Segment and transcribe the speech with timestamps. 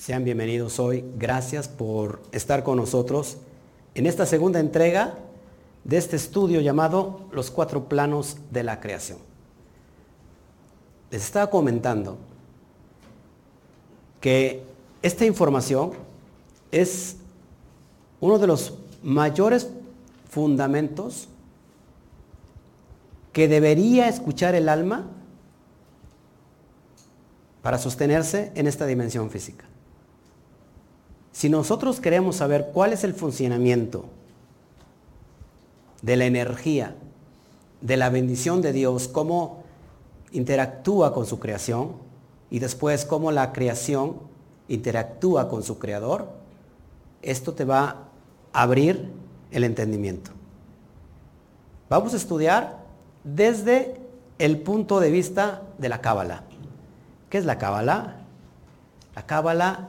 [0.00, 1.04] Sean bienvenidos hoy.
[1.18, 3.36] Gracias por estar con nosotros
[3.94, 5.18] en esta segunda entrega
[5.84, 9.18] de este estudio llamado Los cuatro planos de la creación.
[11.10, 12.16] Les estaba comentando
[14.22, 14.62] que
[15.02, 15.90] esta información
[16.72, 17.16] es
[18.20, 19.68] uno de los mayores
[20.30, 21.28] fundamentos
[23.34, 25.10] que debería escuchar el alma
[27.60, 29.66] para sostenerse en esta dimensión física.
[31.32, 34.04] Si nosotros queremos saber cuál es el funcionamiento
[36.02, 36.94] de la energía,
[37.80, 39.62] de la bendición de Dios, cómo
[40.32, 41.92] interactúa con su creación
[42.50, 44.16] y después cómo la creación
[44.68, 46.28] interactúa con su creador,
[47.22, 48.08] esto te va
[48.52, 49.10] a abrir
[49.50, 50.30] el entendimiento.
[51.88, 52.78] Vamos a estudiar
[53.24, 54.00] desde
[54.38, 56.44] el punto de vista de la cábala.
[57.28, 58.16] ¿Qué es la cábala?
[59.14, 59.88] La cábala,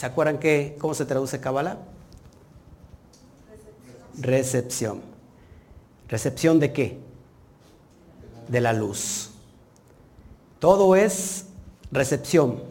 [0.00, 1.76] ¿se acuerdan que, cómo se traduce cábala?
[4.16, 5.02] Recepción.
[6.08, 6.98] ¿Recepción de qué?
[8.48, 9.32] De la luz.
[10.58, 11.44] Todo es
[11.92, 12.62] recepción.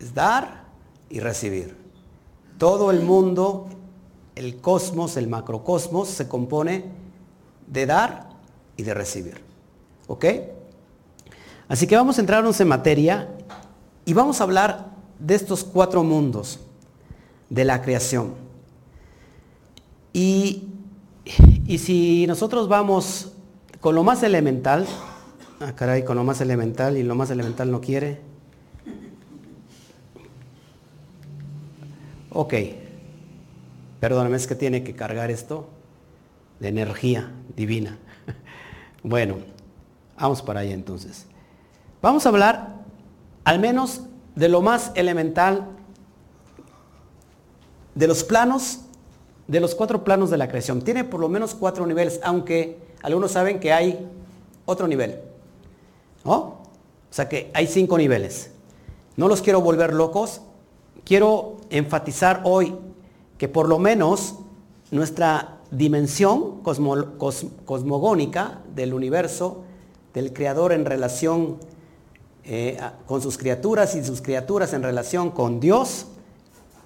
[0.00, 0.64] Es dar
[1.08, 1.76] y recibir.
[2.58, 3.68] Todo el mundo,
[4.34, 6.84] el cosmos, el macrocosmos, se compone
[7.68, 8.28] de dar
[8.76, 9.40] y de recibir.
[10.08, 10.24] ¿Ok?
[11.68, 13.28] Así que vamos a entrarnos en materia
[14.04, 14.91] y vamos a hablar
[15.22, 16.58] de estos cuatro mundos
[17.48, 18.34] de la creación.
[20.12, 20.64] Y,
[21.66, 23.32] y si nosotros vamos
[23.80, 24.86] con lo más elemental,
[25.60, 28.20] ah caray, con lo más elemental y lo más elemental no quiere.
[32.30, 32.54] Ok,
[34.00, 35.68] perdóname, es que tiene que cargar esto
[36.60, 37.98] de energía divina.
[39.04, 39.38] Bueno,
[40.16, 41.26] vamos para allá entonces.
[42.00, 42.84] Vamos a hablar
[43.42, 44.02] al menos
[44.34, 45.68] de lo más elemental,
[47.94, 48.80] de los planos,
[49.46, 50.82] de los cuatro planos de la creación.
[50.82, 54.08] Tiene por lo menos cuatro niveles, aunque algunos saben que hay
[54.64, 55.20] otro nivel.
[56.24, 56.58] O
[57.10, 58.50] sea que hay cinco niveles.
[59.16, 60.40] No los quiero volver locos.
[61.04, 62.74] Quiero enfatizar hoy
[63.36, 64.36] que por lo menos
[64.90, 69.64] nuestra dimensión cosmogónica del universo,
[70.14, 71.58] del creador en relación
[72.44, 76.06] eh, con sus criaturas y sus criaturas en relación con Dios,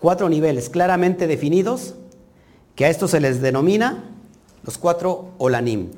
[0.01, 1.95] cuatro niveles claramente definidos,
[2.75, 4.05] que a estos se les denomina
[4.63, 5.91] los cuatro olanim.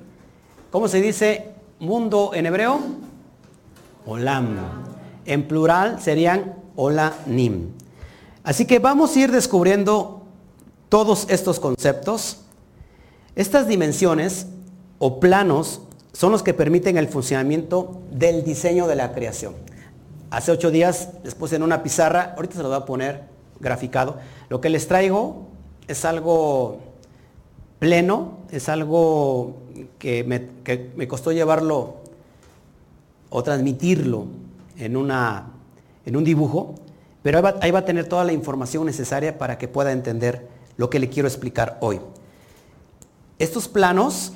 [0.71, 2.81] ¿Cómo se dice mundo en hebreo?
[4.07, 4.57] Olam.
[5.27, 7.73] En plural serían olanim.
[8.45, 10.23] Así que vamos a ir descubriendo
[10.89, 12.45] todos estos conceptos
[13.39, 14.49] estas dimensiones
[14.99, 15.81] o planos
[16.19, 19.55] son los que permiten el funcionamiento del diseño de la creación.
[20.31, 23.23] Hace ocho días después en una pizarra, ahorita se lo voy a poner
[23.61, 24.17] graficado,
[24.49, 25.47] lo que les traigo
[25.87, 26.81] es algo
[27.79, 29.59] pleno, es algo
[30.01, 31.99] que me, costó llevarlo
[33.31, 34.27] o transmitirlo
[34.77, 35.53] en, una,
[36.05, 36.75] en un dibujo,
[37.23, 40.49] pero ahí va a tener toda la información necesaria para que pueda entender
[40.79, 42.01] lo que le quiero explicar hoy.
[43.39, 44.33] Estos planos,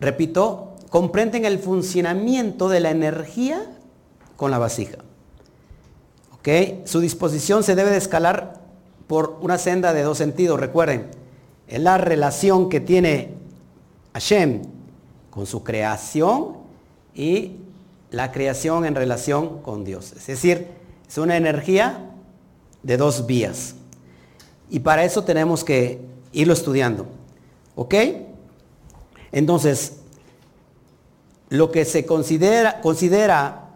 [0.00, 3.66] repito, comprenden el funcionamiento de la energía
[4.36, 4.98] con la vasija.
[6.38, 6.48] ¿Ok?
[6.86, 8.60] Su disposición se debe de escalar
[9.06, 10.60] por una senda de dos sentidos.
[10.60, 11.08] Recuerden,
[11.66, 13.34] es la relación que tiene
[14.14, 14.62] Hashem
[15.30, 16.56] con su creación
[17.14, 17.56] y
[18.10, 20.12] la creación en relación con Dios.
[20.12, 20.68] Es decir,
[21.06, 22.10] es una energía
[22.82, 23.74] de dos vías.
[24.70, 26.00] Y para eso tenemos que
[26.32, 27.06] irlo estudiando.
[27.74, 27.94] ¿Ok?
[29.32, 29.94] Entonces,
[31.48, 33.70] lo que se considera, considera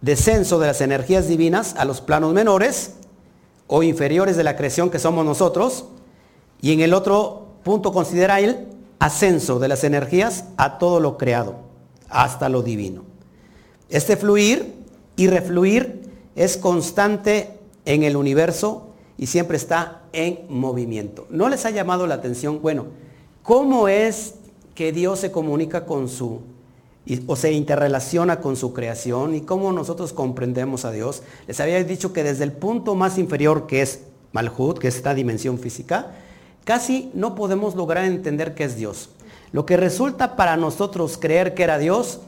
[0.00, 2.94] descenso de las energías divinas a los planos menores
[3.66, 5.84] o inferiores de la creación que somos nosotros,
[6.60, 8.66] y en el otro punto considera el
[8.98, 11.56] ascenso de las energías a todo lo creado,
[12.08, 13.04] hasta lo divino.
[13.88, 14.74] Este fluir
[15.16, 16.02] y refluir
[16.36, 21.26] es constante en el universo y siempre está en movimiento.
[21.30, 22.60] ¿No les ha llamado la atención?
[22.60, 22.86] Bueno,
[23.42, 24.34] ¿Cómo es
[24.80, 26.40] que Dios se comunica con su,
[27.26, 31.22] o se interrelaciona con su creación y cómo nosotros comprendemos a Dios?
[31.46, 34.00] Les había dicho que desde el punto más inferior que es
[34.32, 36.12] Malhut, que es esta dimensión física,
[36.64, 39.10] casi no podemos lograr entender qué es Dios.
[39.52, 42.20] Lo que resulta para nosotros creer que era Dios,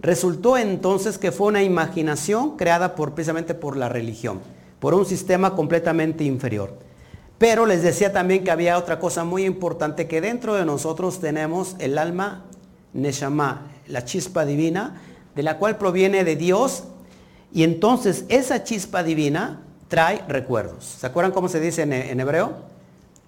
[0.00, 4.40] resultó entonces que fue una imaginación creada precisamente por la religión,
[4.78, 6.78] por un sistema completamente inferior.
[7.40, 11.74] Pero les decía también que había otra cosa muy importante, que dentro de nosotros tenemos
[11.78, 12.44] el alma
[12.92, 15.00] Neshama, la chispa divina,
[15.34, 16.84] de la cual proviene de Dios
[17.50, 20.84] y entonces esa chispa divina trae recuerdos.
[20.84, 22.56] ¿Se acuerdan cómo se dice en, hebreo?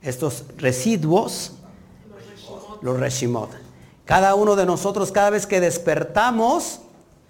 [0.03, 1.55] Estos residuos,
[2.83, 3.49] los reshimot.
[4.05, 6.81] Cada uno de nosotros, cada vez que despertamos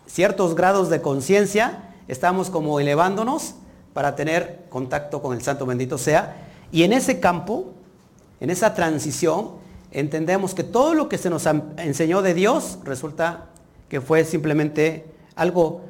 [0.08, 3.54] ciertos grados de conciencia, estamos como elevándonos
[3.92, 6.48] para tener contacto con el Santo bendito sea.
[6.72, 7.74] Y en ese campo,
[8.40, 9.50] en esa transición,
[9.92, 11.46] entendemos que todo lo que se nos
[11.76, 13.50] enseñó de Dios resulta
[13.88, 15.04] que fue simplemente
[15.36, 15.82] algo,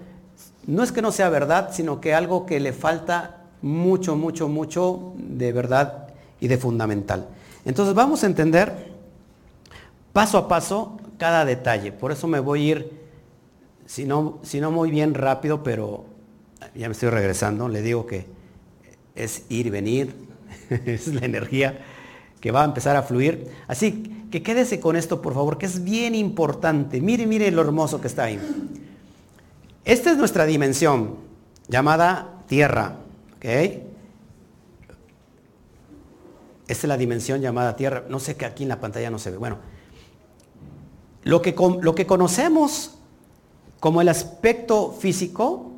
[0.67, 5.14] no es que no sea verdad, sino que algo que le falta mucho, mucho, mucho
[5.17, 6.08] de verdad
[6.40, 7.29] y de fundamental.
[7.64, 8.90] Entonces vamos a entender
[10.12, 11.93] paso a paso cada detalle.
[11.93, 13.00] Por eso me voy a ir,
[13.87, 14.40] si no,
[14.73, 16.06] muy bien rápido, pero
[16.75, 18.26] ya me estoy regresando, le digo que
[19.14, 20.31] es ir y venir,
[20.86, 21.78] es la energía
[22.40, 23.48] que va a empezar a fluir.
[23.69, 27.00] Así que quédese con esto, por favor, que es bien importante.
[27.00, 28.40] Mire, mire lo hermoso que está ahí.
[29.84, 31.16] Esta es nuestra dimensión,
[31.69, 32.96] llamada tierra.
[33.36, 33.44] ¿ok?
[36.69, 38.04] Esta es la dimensión llamada tierra.
[38.08, 39.36] No sé que aquí en la pantalla no se ve.
[39.36, 39.58] Bueno,
[41.24, 42.98] lo que, lo que conocemos
[43.78, 45.72] como el aspecto físico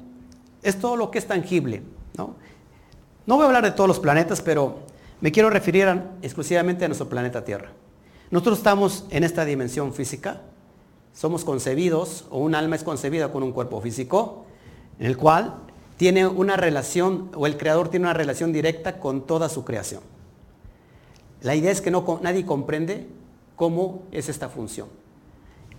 [0.62, 1.82] es todo lo que es tangible.
[3.26, 3.36] ¿No?
[3.36, 4.80] voy a hablar de todos los planetas, pero
[5.20, 5.88] me quiero referir
[6.22, 7.70] exclusivamente a nuestro planeta Tierra.
[8.30, 10.42] Nosotros estamos en esta dimensión física,
[11.12, 14.44] somos concebidos, o un alma es concebida con un cuerpo físico,
[14.98, 15.54] en el cual
[15.96, 20.02] tiene una relación, o el creador tiene una relación directa con toda su creación.
[21.40, 23.06] La idea es que no, nadie comprende
[23.54, 24.88] cómo es esta función.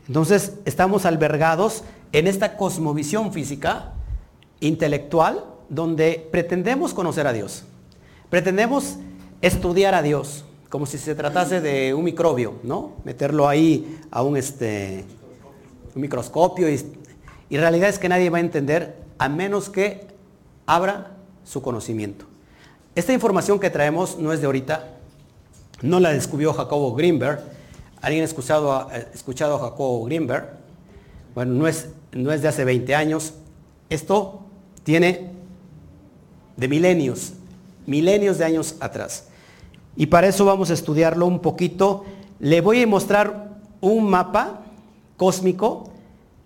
[0.08, 3.94] Entonces, estamos albergados en esta cosmovisión física,
[4.60, 7.64] intelectual, donde pretendemos conocer a Dios.
[8.30, 8.98] Pretendemos
[9.42, 12.94] estudiar a Dios, como si se tratase de un microbio, ¿no?
[13.04, 15.06] Meterlo ahí a un, este,
[15.96, 16.82] un microscopio y,
[17.50, 20.08] y realidad es que nadie va a entender a menos que
[20.66, 21.12] abra
[21.44, 22.26] su conocimiento.
[22.96, 24.96] Esta información que traemos no es de ahorita,
[25.82, 27.44] no la descubrió Jacobo Greenberg.
[28.02, 30.50] ¿Alguien ha escuchado a, escuchado a Jacobo Greenberg?
[31.34, 33.34] Bueno, no es, no es de hace 20 años.
[33.90, 34.42] Esto
[34.84, 35.35] tiene
[36.58, 37.34] de milenios,
[37.86, 39.28] milenios de años atrás.
[39.96, 42.06] Y para eso vamos a estudiarlo un poquito.
[42.40, 44.62] Le voy a mostrar un mapa
[45.18, 45.92] cósmico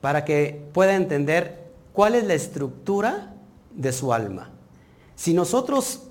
[0.02, 3.34] para que pueda entender cuál es la estructura
[3.76, 4.52] de su alma.
[5.16, 6.04] Si nosotros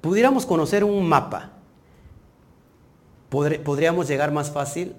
[0.00, 1.52] pudiéramos conocer un mapa,
[3.30, 4.94] podríamos llegar más fácil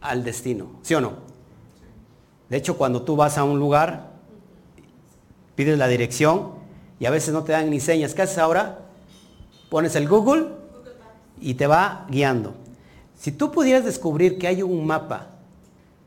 [0.00, 1.12] al destino, ¿sí o no?
[2.48, 4.10] De hecho, cuando tú vas a un lugar,
[5.54, 6.63] pides la dirección
[6.98, 8.14] y a veces no te dan ni señas.
[8.14, 8.78] ¿Qué haces ahora?
[9.68, 10.48] Pones el Google
[11.40, 12.54] y te va guiando.
[13.18, 15.28] Si tú pudieras descubrir que hay un mapa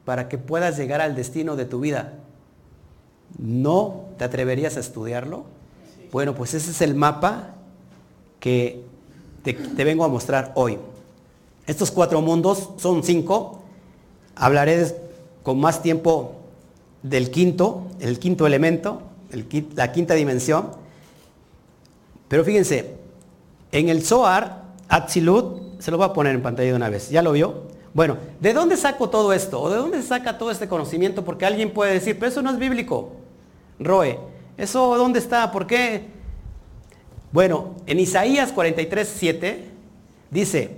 [0.05, 2.13] para que puedas llegar al destino de tu vida,
[3.37, 5.45] ¿no te atreverías a estudiarlo?
[6.11, 7.55] Bueno, pues ese es el mapa
[8.39, 8.83] que
[9.43, 10.77] te, te vengo a mostrar hoy.
[11.65, 13.61] Estos cuatro mundos son cinco.
[14.35, 14.95] Hablaré
[15.43, 16.35] con más tiempo
[17.03, 19.01] del quinto, el quinto elemento,
[19.75, 20.71] la quinta dimensión.
[22.27, 22.95] Pero fíjense,
[23.71, 27.21] en el Zohar, Atzilut, se lo voy a poner en pantalla de una vez, ¿ya
[27.21, 27.67] lo vio?
[27.93, 29.61] Bueno, ¿de dónde saco todo esto?
[29.61, 31.25] ¿O de dónde se saca todo este conocimiento?
[31.25, 33.13] Porque alguien puede decir, pero eso no es bíblico.
[33.79, 34.19] Roe,
[34.57, 35.51] ¿eso dónde está?
[35.51, 36.05] ¿Por qué?
[37.31, 39.63] Bueno, en Isaías 43, 7
[40.29, 40.77] dice,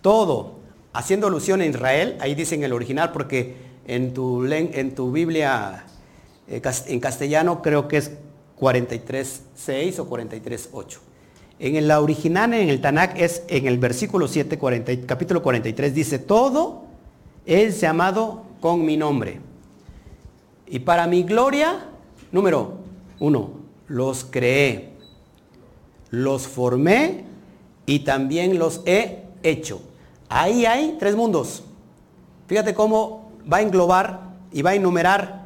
[0.00, 0.54] todo,
[0.92, 5.84] haciendo alusión a Israel, ahí dice en el original, porque en tu, en tu Biblia
[6.48, 8.12] en castellano creo que es
[8.58, 10.98] 43.6 o 43.8.
[11.58, 14.58] En la original, en el Tanakh, es en el versículo 7,
[15.06, 16.84] capítulo 43, dice, todo
[17.46, 19.40] es llamado con mi nombre.
[20.66, 21.86] Y para mi gloria,
[22.30, 22.74] número
[23.20, 23.52] uno,
[23.88, 24.90] los creé,
[26.10, 27.24] los formé
[27.86, 29.80] y también los he hecho.
[30.28, 31.62] Ahí hay tres mundos.
[32.48, 34.20] Fíjate cómo va a englobar
[34.52, 35.45] y va a enumerar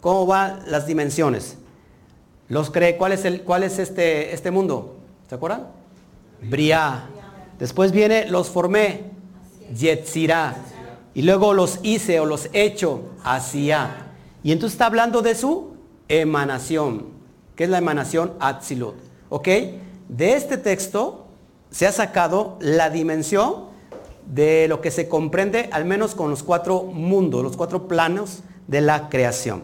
[0.00, 1.56] cómo van las dimensiones.
[2.48, 4.96] Los cree, ¿cuál es, el, cuál es este, este mundo?
[5.28, 5.68] ¿Se acuerdan?
[6.42, 7.04] Bria.
[7.58, 9.04] Después viene los formé,
[9.74, 10.56] Yetzirah.
[11.14, 14.12] Y luego los hice o los hecho, hacia.
[14.42, 15.74] Y entonces está hablando de su
[16.08, 17.06] emanación.
[17.56, 18.34] ¿Qué es la emanación?
[18.40, 18.94] Atzilut.
[19.28, 19.48] ¿Ok?
[20.08, 21.26] De este texto
[21.70, 23.66] se ha sacado la dimensión
[24.26, 28.80] de lo que se comprende al menos con los cuatro mundos, los cuatro planos de
[28.80, 29.62] la creación.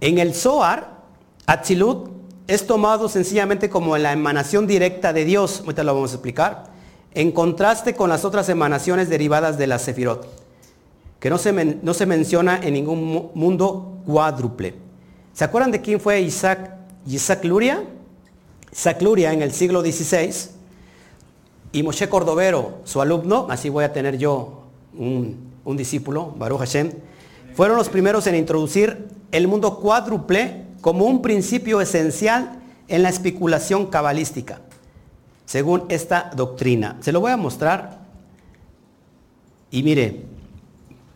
[0.00, 0.98] En el Zohar,
[1.46, 2.10] Atzilut
[2.46, 6.64] es tomado sencillamente como la emanación directa de Dios, ahorita lo vamos a explicar,
[7.14, 10.28] en contraste con las otras emanaciones derivadas de la Sefirot,
[11.18, 14.74] que no se, menciona en ningún mundo cuádruple,
[15.34, 16.74] ¿Se acuerdan de quién fue Isaac,
[17.06, 17.84] Isaac Luria?
[18.72, 20.34] Isaac Luria en el siglo XVI
[21.70, 24.64] y Moshe Cordovero, su alumno, así voy a tener yo
[24.98, 26.90] un, un discípulo, Baruch Hashem,
[27.58, 33.86] fueron los primeros en introducir el mundo cuádruple como un principio esencial en la especulación
[33.86, 34.60] cabalística,
[35.44, 36.98] según esta doctrina.
[37.00, 37.98] Se lo voy a mostrar
[39.72, 40.22] y mire,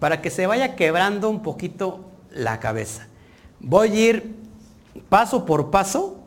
[0.00, 3.06] para que se vaya quebrando un poquito la cabeza.
[3.61, 4.34] Voy a ir
[5.08, 6.18] paso por paso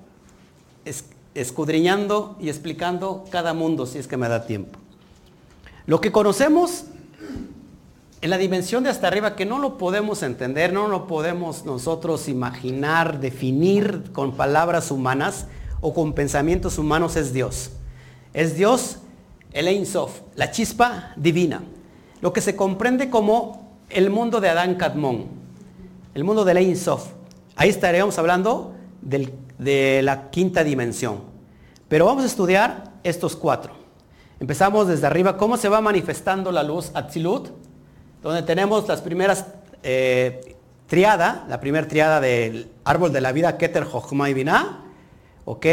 [1.34, 4.80] escudriñando y explicando cada mundo si es que me da tiempo.
[5.86, 6.86] Lo que conocemos
[8.26, 12.28] en la dimensión de hasta arriba, que no lo podemos entender, no lo podemos nosotros
[12.28, 15.46] imaginar, definir con palabras humanas
[15.80, 17.70] o con pensamientos humanos, es Dios.
[18.34, 18.98] Es Dios,
[19.54, 21.62] el Ein Sof, la chispa divina.
[22.20, 25.28] Lo que se comprende como el mundo de Adán Kadmon,
[26.16, 27.10] el mundo del Ein Sof.
[27.56, 31.20] Ahí estaríamos hablando de la quinta dimensión.
[31.88, 33.74] Pero vamos a estudiar estos cuatro.
[34.40, 37.50] Empezamos desde arriba, cómo se va manifestando la luz Atzilut,
[38.26, 39.46] donde tenemos las primeras
[39.84, 40.56] eh,
[40.88, 44.84] triada, la primera triada del árbol de la vida, Keter, Jochma y Binah,
[45.46, 45.66] ¿ok?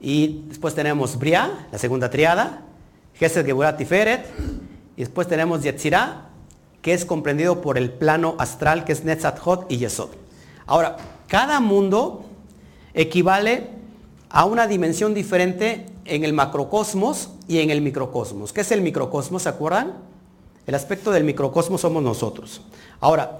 [0.00, 2.62] Y después tenemos Bria, la segunda triada,
[3.14, 4.26] Gesed, Geburat, Tiferet,
[4.96, 6.30] y después tenemos Yetzirah,
[6.82, 10.10] que es comprendido por el plano astral, que es Netzat Hot y Yesod.
[10.66, 10.96] Ahora,
[11.28, 12.24] cada mundo
[12.92, 13.68] equivale
[14.30, 18.52] a una dimensión diferente en el macrocosmos y en el microcosmos.
[18.52, 19.44] ¿Qué es el microcosmos?
[19.44, 20.07] ¿Se acuerdan?
[20.68, 22.60] El aspecto del microcosmos somos nosotros.
[23.00, 23.38] Ahora,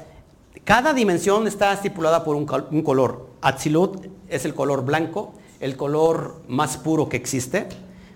[0.65, 3.29] cada dimensión está estipulada por un, color.
[3.43, 7.69] Atzilut es el color blanco, el color más puro que existe.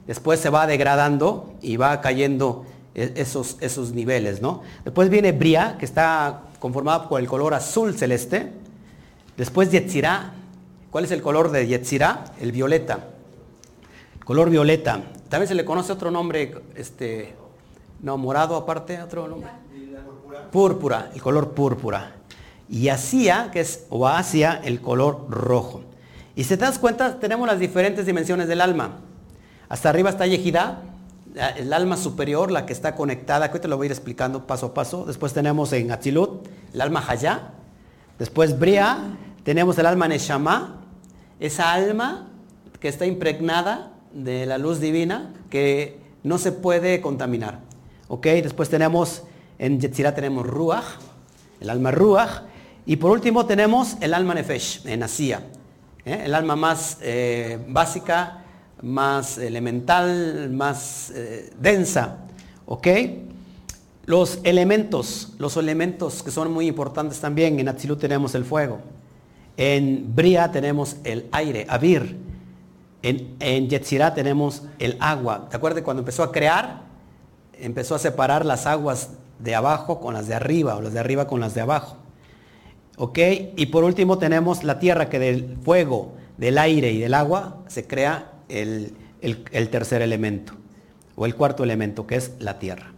[0.06, 2.64] Después se va degradando y va cayendo
[2.94, 4.62] e-, esos, esos niveles, ¿no?
[4.82, 8.50] Después viene Bria, que está conformada por el color azul celeste.
[9.36, 10.32] Después Yetzirah.
[10.90, 12.32] ¿Cuál es el color de Yetzirah?
[12.40, 13.10] El violeta.
[14.24, 15.02] color violeta.
[15.28, 17.34] También se le conoce otro nombre, este,
[18.02, 19.50] no, morado aparte, otro nombre.
[20.50, 22.16] Púrpura, el color púrpura.
[22.68, 25.82] Y Asia, que es, o Asia, el color rojo.
[26.34, 28.98] Y si te das cuenta, tenemos las diferentes dimensiones del alma.
[29.68, 30.82] Hasta arriba está Yehidá,
[31.56, 34.66] el alma superior, la que está conectada, que te lo voy a ir explicando paso
[34.66, 35.04] a paso.
[35.06, 37.52] Después tenemos en Atzilut el alma Hayá.
[38.18, 38.98] Después Bria,
[39.44, 40.80] tenemos el alma Neshama,
[41.40, 42.28] esa alma
[42.80, 47.60] que está impregnada de la luz divina que no se puede contaminar.
[48.12, 48.26] ¿Ok?
[48.26, 49.22] Después tenemos,
[49.58, 50.84] en Yetzirah tenemos Ruach,
[51.62, 52.42] el alma Ruach.
[52.84, 55.40] Y por último tenemos el alma Nefesh, en Asia.
[56.04, 56.20] ¿eh?
[56.26, 58.44] El alma más eh, básica
[58.82, 62.18] más elemental, más eh, densa.
[62.66, 62.86] ¿Ok?
[64.04, 68.80] Los elementos, los elementos que son muy importantes también, en Atzilut tenemos el fuego,
[69.56, 72.18] en Bria tenemos el aire, Abir,
[73.00, 75.46] en, en Yetzirah tenemos el agua.
[75.48, 76.91] ¿Te acuerdas cuando empezó a crear?
[77.62, 81.28] Empezó a separar las aguas de abajo con las de arriba, o las de arriba
[81.28, 81.96] con las de abajo.
[82.96, 83.18] ¿Ok?
[83.56, 87.86] Y por último tenemos la tierra que del fuego, del aire y del agua se
[87.86, 88.96] crea el,
[89.70, 90.54] tercer elemento,
[91.14, 92.92] o el cuarto elemento, que es la tierra.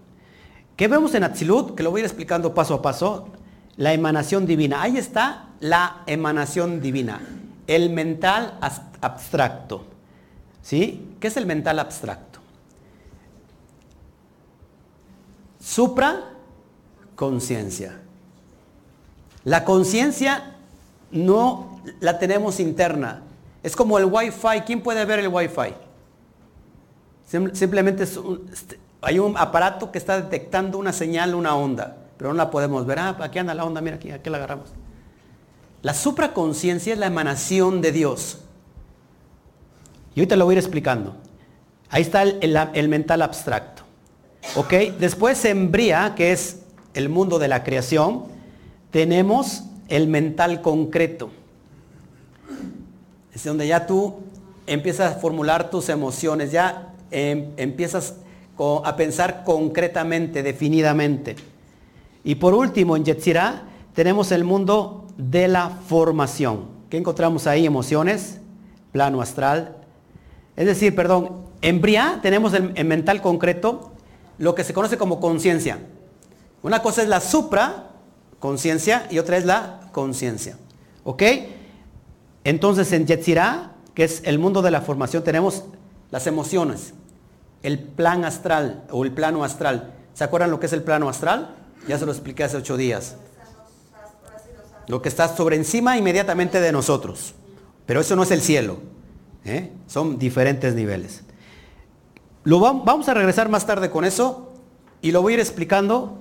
[0.76, 1.74] ¿Qué vemos en Atzilut?
[1.74, 3.28] Que lo voy a ir explicando paso a paso.
[3.76, 4.80] La emanación divina.
[4.80, 7.20] Ahí está la emanación divina.
[7.66, 8.58] El mental
[9.02, 9.84] abstracto.
[10.62, 11.16] ¿Sí?
[11.20, 12.33] ¿Qué es el mental abstracto?
[15.64, 16.24] Supra
[17.16, 18.02] conciencia.
[19.44, 20.56] La conciencia
[21.10, 23.22] no la tenemos interna,
[23.62, 24.60] es como el Wi-Fi.
[24.66, 25.74] ¿Quién puede ver el Wi-Fi?
[27.54, 32.50] Simplemente este, hay un aparato que está detectando una señal, una onda, pero no la
[32.50, 32.98] podemos ver.
[32.98, 34.68] Ah, aquí anda la onda, mira aquí, aquí la agarramos.
[35.80, 38.40] La supraconciencia es la emanación de Dios.
[40.14, 41.16] Y ahorita lo voy a ir explicando.
[41.88, 43.83] Ahí está el, mental abstracto.
[44.56, 44.72] ¿Ok?
[44.98, 46.60] Después en Bria, que es
[46.94, 48.24] el mundo de la creación,
[48.90, 51.30] tenemos el mental concreto.
[53.34, 54.14] Es donde ya tú
[54.66, 58.14] empiezas a formular tus emociones, ya em, empiezas
[58.84, 61.34] a pensar concretamente, definidamente.
[62.22, 66.66] Y por último, en Yetzirah tenemos el mundo de la formación.
[66.88, 67.66] ¿Qué encontramos ahí?
[67.66, 68.40] Emociones,
[68.92, 69.76] plano astral.
[70.54, 73.93] Es decir, perdón, en Bria tenemos el, en mental concreto
[74.38, 75.78] lo que se conoce como conciencia.
[76.62, 77.90] Una cosa es la supra
[78.38, 80.56] conciencia y otra es la conciencia.
[81.04, 81.22] ¿Ok?
[82.44, 85.64] Entonces en Yetzirah, que es el mundo de la formación, tenemos
[86.10, 86.94] las emociones,
[87.62, 89.94] el plan astral o el plano astral.
[90.14, 91.54] ¿Se acuerdan lo que es el plano astral?
[91.88, 93.16] Ya se lo expliqué hace ocho días.
[94.86, 97.34] lo que está sobre encima inmediatamente de nosotros.
[97.86, 98.78] Pero eso no es el cielo.
[99.44, 99.72] ¿eh?
[99.86, 101.23] Son diferentes niveles.
[102.44, 104.52] Lo vamos a regresar más tarde con eso
[105.00, 106.18] y lo voy a ir explicando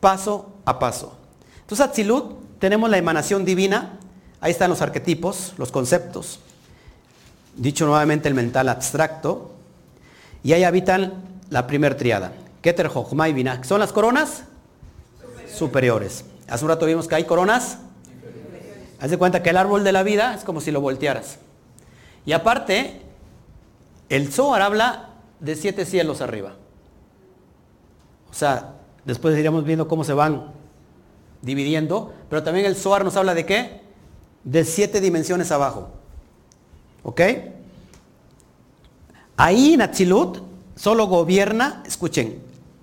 [0.00, 1.16] paso a paso.
[1.60, 3.98] Entonces, Atzilut, tenemos la emanación divina.
[4.40, 6.40] Ahí están los arquetipos, los conceptos.
[7.56, 9.52] Dicho nuevamente el mental abstracto.
[10.42, 11.14] Y ahí habitan
[11.50, 12.32] la primer triada.
[12.60, 14.44] Keter, Jochma y ¿Son las coronas?
[15.52, 16.24] Superiores.
[16.48, 17.78] Hace un rato vimos que hay coronas.
[19.00, 21.38] Haz de cuenta que el árbol de la vida es como si lo voltearas.
[22.26, 23.00] Y aparte,
[24.08, 25.07] el Zohar habla
[25.40, 26.54] de siete cielos arriba.
[28.30, 30.52] O sea, después iríamos viendo cómo se van
[31.42, 33.80] dividiendo, pero también el Zohar nos habla de qué?
[34.44, 35.90] De siete dimensiones abajo.
[37.02, 37.20] ¿Ok?
[39.36, 40.42] Ahí en Atzilut
[40.74, 42.40] solo gobierna, escuchen,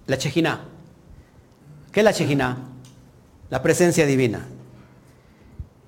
[0.07, 0.61] la Chejina.
[1.91, 2.57] ¿Qué es la Chejina?
[3.49, 4.45] La presencia divina.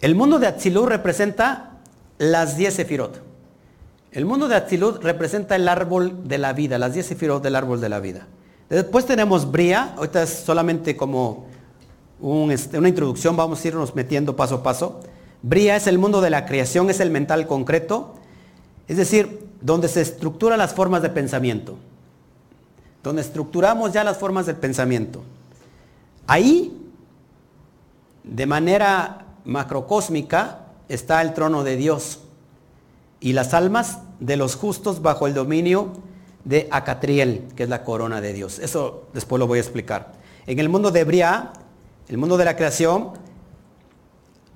[0.01, 1.77] El mundo de Atzilut representa
[2.17, 3.21] las diez sefirot.
[4.17, 7.79] El mundo de Atzilut representa el árbol de la vida, las diez sefirot del árbol
[7.79, 8.25] de la vida.
[8.67, 11.45] Después tenemos Bria, ahorita es solamente como
[12.49, 15.01] este, una introducción, vamos a irnos metiendo paso a paso.
[15.43, 18.15] Bria es el mundo de la creación, es el mental concreto,
[18.87, 21.77] es decir, donde se estructuran las formas de pensamiento,
[23.03, 25.21] donde estructuramos ya las formas del pensamiento.
[26.25, 26.75] Ahí,
[28.23, 32.21] de manera macrocósmica, está el trono de Dios
[33.19, 35.93] y las almas de los justos bajo el dominio
[36.43, 38.59] de Acatriel, que es la corona de Dios.
[38.59, 40.13] Eso después lo voy a explicar.
[40.45, 41.51] En el mundo de Bria,
[42.07, 43.11] el mundo de la creación,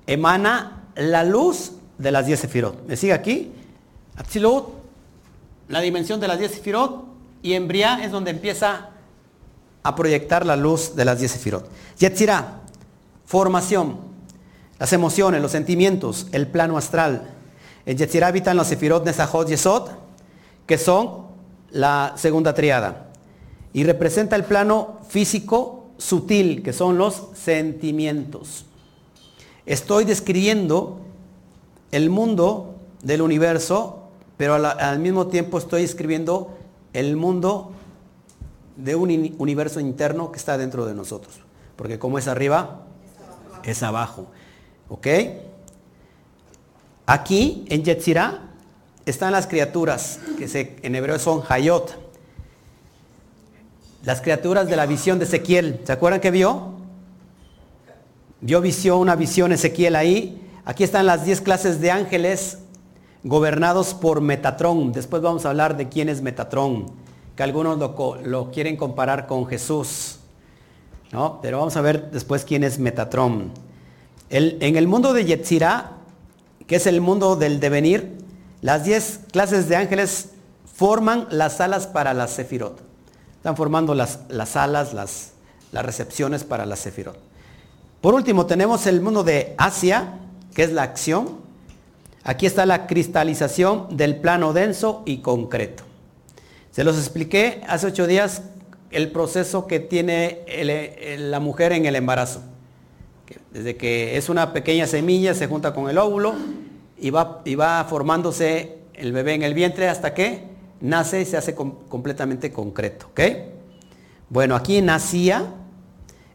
[0.08, 2.86] emana la luz de las diez sefirot.
[2.88, 3.51] ¿Me sigue aquí?
[4.15, 4.70] Atzilut,
[5.68, 7.06] la dimensión de las diez sefirot,
[7.41, 8.89] y en Bria es donde empieza
[9.84, 11.70] a proyectar la luz de las diez sefirot.
[11.98, 12.62] Yetzirah,
[13.25, 13.98] formación,
[14.80, 17.30] las emociones, los sentimientos, el plano astral.
[17.86, 19.90] En Yetzirah habitan los sefirot Nesajot Yesod,
[20.66, 21.28] que son
[21.72, 23.08] la segunda triada.
[23.74, 28.65] Y representa el plano físico sutil, que son los sentimientos.
[29.65, 31.00] Estoy describiendo
[31.91, 36.58] el mundo del universo, pero al, mismo tiempo estoy escribiendo
[36.94, 37.72] el mundo
[38.76, 41.41] de un universo interno que está dentro de nosotros.
[41.76, 42.82] Porque como es arriba,
[43.63, 44.28] es abajo.
[44.89, 45.08] ¿Ok?
[47.12, 48.39] Aquí en Yetzirah
[49.06, 52.00] están las criaturas, que en hebreo son Hayot.
[54.06, 55.82] Las criaturas de la visión de Ezequiel.
[55.84, 56.71] ¿Se acuerdan que vio?
[58.39, 60.41] Vio visión, una visión Ezequiel ahí.
[60.63, 62.60] Aquí están las 10 clases de ángeles
[63.26, 64.93] gobernados por Metatrón.
[64.93, 66.86] Después vamos a hablar de quién es Metatrón,
[67.36, 67.78] que algunos
[68.24, 70.19] lo, quieren comparar con Jesús.
[71.12, 71.39] ¿no?
[71.41, 73.52] Pero vamos a ver después quién es Metatrón.
[74.30, 75.97] en el mundo de Yetzirah,
[76.71, 78.17] que es el mundo del devenir,
[78.62, 80.29] las 10 clases de ángeles
[80.73, 82.81] forman las alas para la sefirot.
[83.36, 85.31] Están formando las, las alas, las,
[85.73, 87.19] las recepciones para la sefirot.
[87.99, 90.13] Por último, tenemos el mundo de Asia,
[90.55, 91.39] que es la acción.
[92.23, 95.84] Aquí está la cristalización del plano denso y concreto.
[96.71, 98.43] Se los expliqué hace ocho días
[98.91, 100.45] el proceso que tiene
[101.17, 102.43] la mujer en el embarazo.
[103.52, 106.34] Desde que es una pequeña semilla, se junta con el óvulo
[106.98, 111.38] y va, y va formándose el bebé en el vientre hasta que nace y se
[111.38, 113.08] hace completamente concreto.
[114.30, 114.89] Bueno, aquí en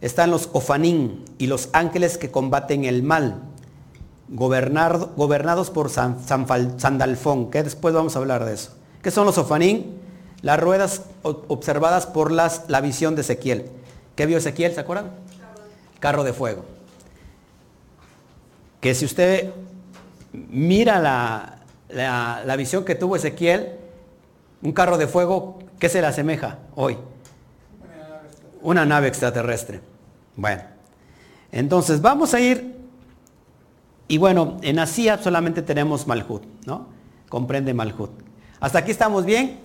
[0.01, 3.43] están los ofanín y los ángeles que combaten el mal,
[4.29, 8.73] gobernados por San, Sandalfón, que después vamos a hablar de eso.
[9.03, 9.99] ¿Qué son los ofanín?
[10.43, 13.71] Las ruedas observadas por las, la visión de Ezequiel.
[14.15, 14.75] ¿Qué vio Ezequiel?
[14.75, 15.11] ¿Se acuerdan?
[15.99, 16.65] Carro de fuego.
[18.81, 19.53] Que si usted
[20.33, 21.01] mira
[21.89, 23.73] la, visión que tuvo Ezequiel,
[24.63, 26.97] un carro de fuego, ¿qué se le asemeja hoy?
[28.63, 29.81] Una nave extraterrestre.
[30.35, 30.63] Bueno,
[31.53, 32.77] entonces vamos a ir,
[34.09, 36.89] y bueno, en Asia solamente tenemos Malhut, ¿no?
[37.29, 38.11] Comprende Malhut.
[38.61, 39.61] Hasta aquí estamos bien.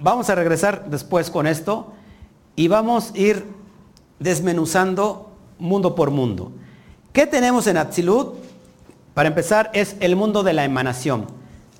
[0.00, 1.92] Vamos a regresar después con esto
[2.54, 3.44] y vamos a ir
[4.18, 6.52] desmenuzando mundo por mundo.
[7.12, 8.47] ¿Qué tenemos en Atzilut?
[9.18, 11.26] Para empezar, es el mundo de la emanación.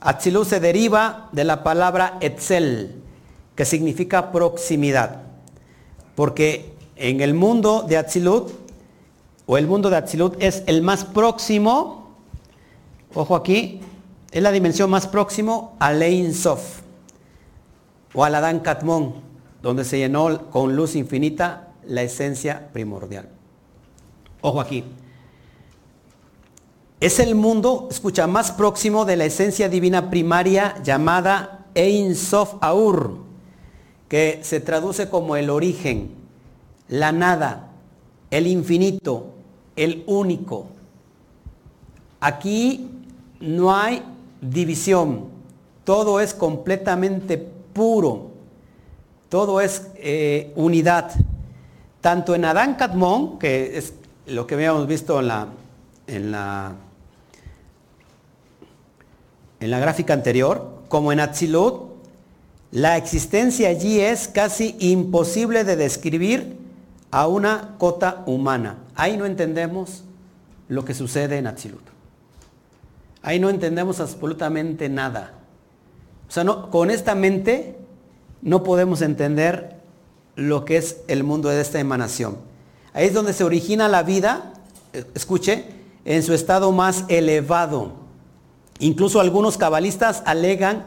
[0.01, 3.01] Atzilut se deriva de la palabra etzel,
[3.55, 5.23] que significa proximidad.
[6.17, 8.51] Porque en el mundo de Atzilut,
[9.47, 12.11] o el mundo de Atzilut es el más próximo,
[13.15, 13.83] ojo aquí,
[14.33, 16.81] es la dimensión más próximo a Lein Sof,
[18.15, 19.15] o al Adán Katmon,
[19.63, 23.29] donde se llenó con luz infinita la esencia primordial.
[24.41, 24.83] Ojo aquí.
[27.01, 33.19] Es el mundo, escucha, más próximo de la esencia divina primaria llamada Ein Sof Aur,
[34.09, 36.11] que se traduce como el origen,
[36.89, 37.71] la nada,
[38.31, 39.35] el infinito,
[39.77, 40.67] el único.
[42.19, 42.91] Aquí
[43.39, 44.03] no hay
[44.41, 45.27] división,
[45.85, 48.33] todo es completamente puro,
[49.29, 51.13] todo es eh, unidad.
[52.01, 53.93] Tanto en Adán Kadmon, que es
[54.27, 55.49] lo que habíamos visto en la,
[56.09, 56.75] en la,
[59.61, 61.89] en la gráfica anterior, como en Atzilut,
[62.71, 66.57] la existencia allí es casi imposible de describir
[67.11, 68.79] a una cota humana.
[68.95, 70.05] Ahí no entendemos
[70.69, 71.83] lo que sucede en Atzilut.
[73.23, 75.33] Ahí no entendemos absolutamente nada.
[76.29, 77.77] O sea, no, con esta mente
[78.43, 79.79] no podemos entender
[80.37, 82.37] lo que es el mundo de esta emanación.
[82.93, 84.53] Ahí es donde se origina la vida,
[84.93, 85.65] eh, escuche,
[86.05, 87.93] en su estado más elevado.
[88.81, 90.85] Incluso algunos cabalistas alegan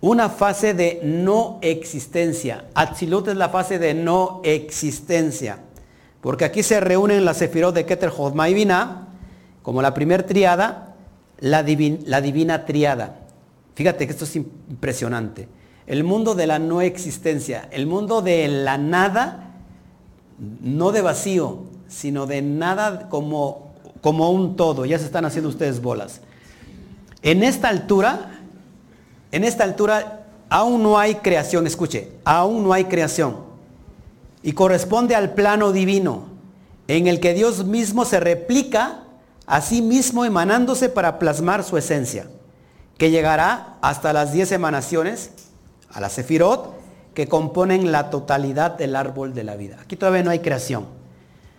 [0.00, 2.66] una fase de no existencia.
[2.74, 5.60] Atzilut es la fase de no existencia.
[6.20, 9.08] Porque aquí se reúnen las sefirot de Keter, Jodma y Binah,
[9.62, 10.94] como la primer triada,
[11.40, 13.20] la, divina triada.
[13.74, 15.48] Fíjate que esto es impresionante.
[15.86, 19.54] El mundo de la no existencia, el mundo de la nada,
[20.60, 24.84] no de vacío, sino de nada como un todo.
[24.84, 26.20] Ya se están haciendo ustedes bolas.
[27.26, 28.38] En esta altura,
[29.32, 33.38] en esta altura aún no hay creación, escuche, aún no hay creación.
[34.44, 36.28] Y corresponde al plano divino,
[36.86, 39.02] en el que Dios mismo se replica
[39.44, 42.28] a sí mismo emanándose para plasmar su esencia,
[42.96, 45.32] que llegará hasta las diez emanaciones
[45.90, 46.76] a la Sefirot,
[47.12, 49.78] que componen la totalidad del árbol de la vida.
[49.82, 50.86] Aquí todavía no hay creación.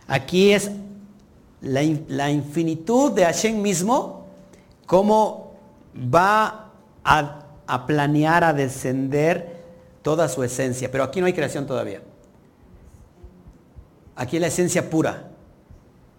[0.07, 0.71] Aquí es
[1.59, 4.27] la, la infinitud de Hashem mismo,
[4.85, 5.46] cómo
[5.97, 6.71] va
[7.03, 9.57] a, a planear, a descender
[10.01, 10.91] toda su esencia.
[10.91, 12.01] Pero aquí no hay creación todavía.
[14.15, 15.29] Aquí la esencia pura.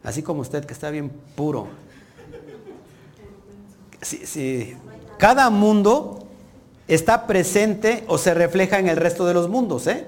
[0.02, 1.68] Así como usted que está bien puro.
[4.00, 4.76] Sí, sí.
[5.18, 6.26] Cada mundo
[6.86, 9.86] está presente o se refleja en el resto de los mundos.
[9.86, 10.06] ¿eh?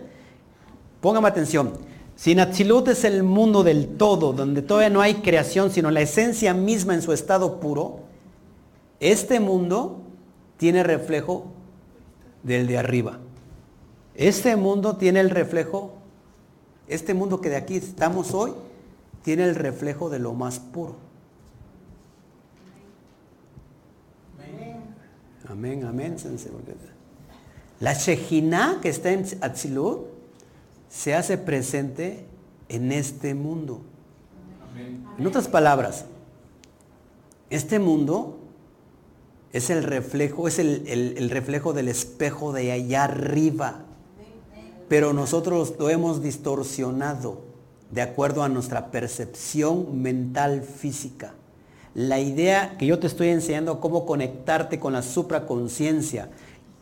[1.00, 1.72] Póngame atención.
[2.16, 6.52] Si Natzilut es el mundo del todo, donde todavía no hay creación, sino la esencia
[6.52, 8.00] misma en su estado puro,
[9.00, 10.02] este mundo
[10.58, 11.46] tiene reflejo
[12.42, 13.18] del de arriba.
[14.14, 15.94] Este mundo tiene el reflejo,
[16.86, 18.52] este mundo que de aquí estamos hoy,
[19.22, 20.96] tiene el reflejo de lo más puro.
[25.48, 26.16] Amén, amén.
[27.80, 30.06] La Shejina que está en Atzilut
[30.88, 32.26] se hace presente
[32.68, 33.80] en este mundo.
[35.18, 36.04] En otras palabras,
[37.48, 38.39] este mundo
[39.52, 43.84] es el reflejo, es el, el, reflejo del espejo de allá arriba.
[44.88, 47.42] Pero nosotros lo hemos distorsionado
[47.90, 51.34] de acuerdo a nuestra percepción mental física
[51.94, 56.28] la idea que yo te estoy enseñando cómo conectarte con la supraconciencia,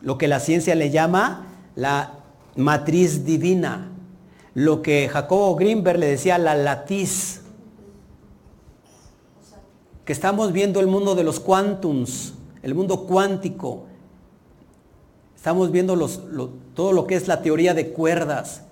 [0.01, 2.19] lo que la ciencia le llama la
[2.55, 3.89] matriz divina,
[4.53, 7.41] lo que Jacobo Greenberg le decía la latiz,
[10.05, 13.83] que estamos viendo el mundo de los quantums, el mundo cuántico,
[15.35, 15.97] estamos viendo
[16.73, 18.63] todo lo que es la teoría de cuerdas,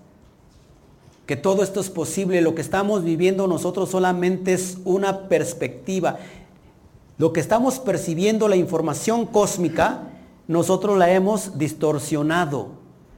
[1.26, 2.42] que todo esto es posible.
[2.42, 6.18] Lo que estamos viviendo nosotros solamente es una perspectiva.
[7.18, 10.04] Lo que estamos percibiendo, la información cósmica,
[10.48, 12.70] nosotros la hemos distorsionado,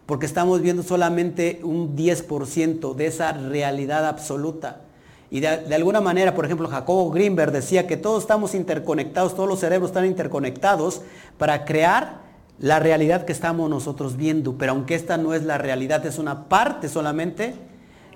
[0.07, 4.81] porque estamos viendo solamente un 10% de esa realidad absoluta.
[5.31, 9.59] Y de, alguna manera, por ejemplo, Jacobo Greenberg decía que todos estamos interconectados, todos los
[9.59, 11.01] cerebros están interconectados
[11.37, 12.21] para crear
[12.59, 14.55] la realidad que estamos nosotros viendo.
[14.57, 17.53] Pero aunque esta no es la realidad, es una parte solamente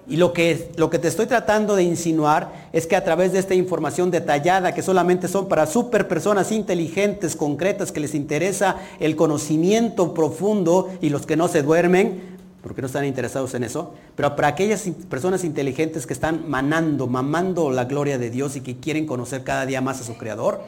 [0.06, 3.40] y lo que, lo que te estoy tratando de insinuar es que a través de
[3.40, 9.16] esta información detallada, que solamente son para super personas inteligentes, concretas, que les interesa el
[9.16, 12.33] conocimiento profundo y los que no se duermen,
[12.64, 17.70] porque no están interesados en eso, pero para aquellas personas inteligentes que están manando, mamando
[17.70, 20.62] la gloria de Dios y que quieren conocer cada día más a su Creador,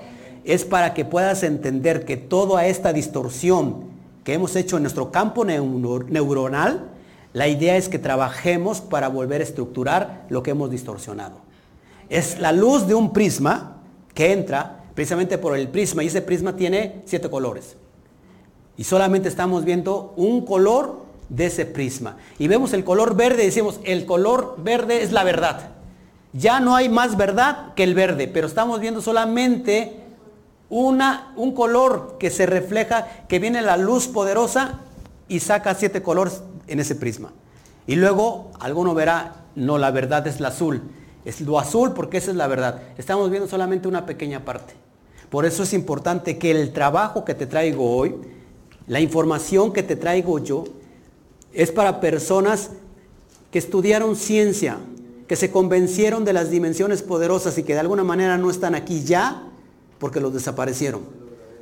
[0.43, 3.85] es para que puedas entender que toda esta distorsión
[4.25, 6.89] que hemos hecho en nuestro campo neuronal,
[7.31, 11.37] la idea es que trabajemos para volver a estructurar lo que hemos distorsionado.
[12.09, 13.77] Es la luz de un prisma
[14.13, 17.77] que entra precisamente por el prisma y ese prisma tiene siete colores.
[18.75, 22.17] Y solamente estamos viendo un color de ese prisma.
[22.39, 25.69] Y vemos el color verde decimos, el color verde es la verdad.
[26.33, 30.01] Ya no hay más verdad que el verde, pero estamos viendo solamente
[30.69, 34.81] una, un color que se refleja, que viene la luz poderosa
[35.27, 37.31] y saca siete colores en ese prisma.
[37.87, 40.81] Y luego alguno verá, no, la verdad es la azul.
[41.23, 42.81] Es lo azul porque esa es la verdad.
[42.97, 44.73] Estamos viendo solamente una pequeña parte.
[45.29, 48.15] Por eso es importante que el trabajo que te traigo hoy,
[48.87, 50.65] la información que te traigo yo,
[51.55, 52.71] es para personas
[53.51, 54.77] que estudiaron ciencia,
[55.27, 59.03] que se convencieron de las dimensiones poderosas y que de alguna manera no están aquí
[59.03, 59.47] ya
[59.97, 61.01] porque los desaparecieron.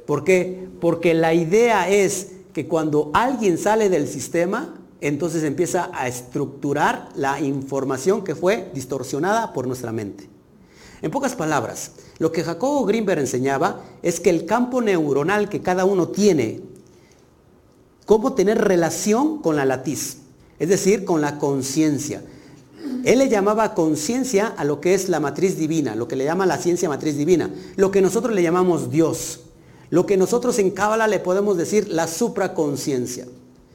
[0.06, 0.68] ¿Por qué?
[0.82, 7.40] Porque la idea es que cuando alguien sale del sistema, entonces empieza a estructurar la
[7.40, 10.30] información que fue distorsionada por nuestra mente.
[11.02, 15.86] En pocas palabras, lo que Jacobo Greenberg enseñaba es que el campo neuronal que cada
[15.86, 16.62] uno tiene,
[18.06, 20.18] cómo tener relación con la latiz,
[20.60, 22.22] es decir, con la conciencia.
[23.04, 26.46] Él le llamaba conciencia a lo que es la matriz divina, lo que le llama
[26.46, 29.42] la ciencia matriz divina, lo que nosotros le llamamos Dios,
[29.90, 33.28] lo que nosotros en Cábala le podemos decir la supraconciencia.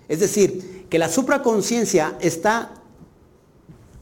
[0.08, 2.72] Es decir, que la supraconciencia está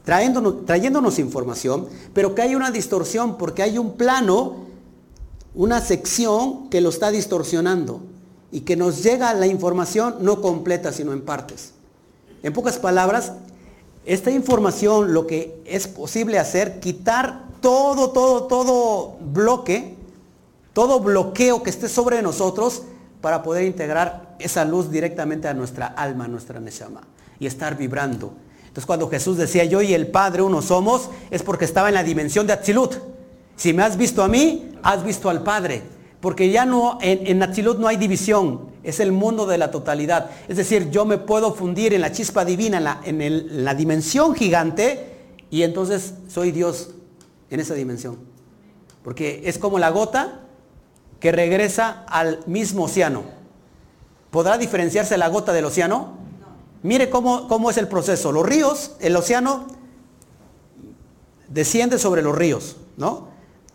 [0.03, 4.65] trayéndonos, trayéndonos información, pero que hay una distorsión porque hay un plano,
[5.53, 8.01] una sección que lo está distorsionando
[8.51, 11.73] y que nos llega la información no completa, sino en partes.
[12.43, 13.33] En pocas palabras,
[14.05, 19.95] esta información lo que es posible hacer, quitar todo, todo, todo bloque,
[20.73, 22.83] todo bloqueo que esté sobre nosotros
[23.21, 27.01] para poder integrar esa luz directamente a nuestra alma, a nuestra neshama
[27.39, 28.31] y estar vibrando.
[28.61, 32.03] Entonces cuando Jesús decía yo y el Padre uno somos, es porque estaba en la
[32.03, 32.95] dimensión de Atzilut.
[33.55, 35.81] Si me has visto a mí, has visto al Padre.
[36.21, 40.31] Porque ya no, en, en no hay división, es el mundo de la totalidad.
[40.47, 44.33] Es decir, yo me puedo fundir en la chispa divina, en la, en la dimensión
[44.33, 45.15] gigante,
[45.49, 46.91] y entonces soy Dios
[47.49, 48.17] en esa dimensión.
[49.03, 50.41] Porque es como la gota
[51.19, 53.23] que regresa al mismo océano.
[54.31, 56.17] ¿Podrá diferenciarse la gota del océano?
[56.83, 58.31] Mire cómo, cómo es el proceso.
[58.31, 59.67] Los ríos, el océano
[61.47, 63.29] desciende sobre los ríos, ¿no?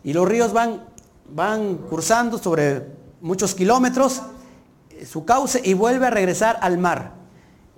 [0.05, 0.85] Y los ríos van
[1.35, 2.87] van cursando sobre
[3.21, 4.23] muchos kilómetros
[5.07, 7.15] su cauce y vuelve a regresar al mar.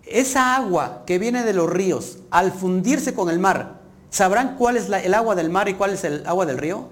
[0.05, 4.89] Esa agua que viene de los ríos, al fundirse con el mar, ¿sabrán cuál es
[4.91, 6.89] el agua del mar y cuál es el agua del río?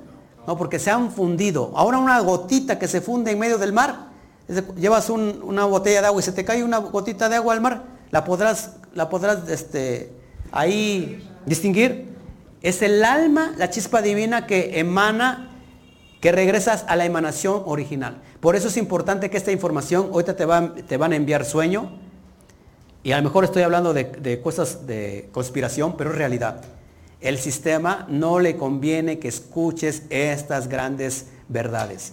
[0.47, 1.73] No, porque se han fundido.
[1.77, 4.09] Ahora una gotita que se funde en medio del mar,
[4.77, 7.85] llevas una botella de agua y se te cae una gotita de agua al mar,
[8.11, 10.13] la podrás, la podrás este,
[10.51, 12.13] ahí distinguir.
[12.63, 15.52] Es el alma, la chispa divina que emana
[16.23, 18.23] que regresas a la emanación original.
[18.39, 21.91] Por eso es importante que esta información, ahorita te van, te van a enviar sueño,
[23.03, 26.63] y a lo mejor estoy hablando de, de cosas de conspiración, pero es realidad.
[27.21, 32.13] El sistema no le conviene que escuches estas grandes verdades.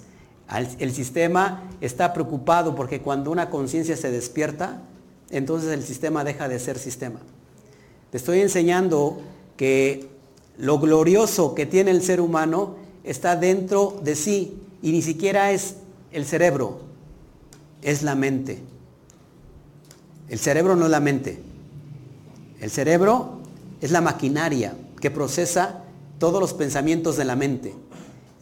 [0.80, 4.82] El sistema está preocupado porque cuando una conciencia se despierta,
[5.30, 7.20] entonces el sistema deja de ser sistema.
[8.10, 9.22] Te estoy enseñando
[9.56, 10.10] que
[10.58, 15.76] lo glorioso que tiene el ser humano está dentro de sí y ni siquiera es
[16.12, 16.80] el cerebro,
[17.82, 18.60] es la mente.
[20.30, 21.42] El cerebro no es la mente.
[22.60, 23.40] El cerebro
[23.82, 25.84] es la maquinaria que procesa
[26.20, 27.74] todos los pensamientos de la mente.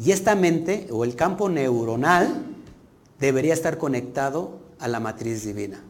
[0.03, 2.43] Y esta mente o el campo neuronal
[3.19, 5.82] debería estar conectado a la matriz divina.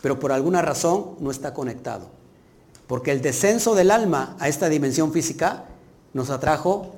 [0.00, 2.08] Pero por alguna razón no está conectado.
[2.86, 5.66] Porque el descenso del alma a esta dimensión física
[6.14, 6.94] nos atrajo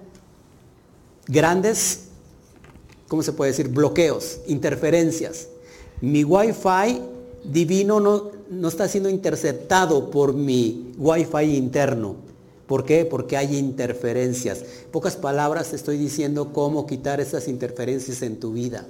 [1.32, 2.04] grandes,
[3.08, 3.68] ¿cómo se puede decir?
[3.68, 5.48] Bloqueos, interferencias.
[6.00, 7.00] Mi Wi-Fi
[7.44, 12.16] divino no, no está siendo interceptado por mi Wi-Fi interno.
[12.66, 13.04] ¿Por qué?
[13.04, 14.64] Porque hay interferencias.
[14.92, 18.86] pocas palabras te estoy diciendo cómo quitar esas interferencias en tu vida.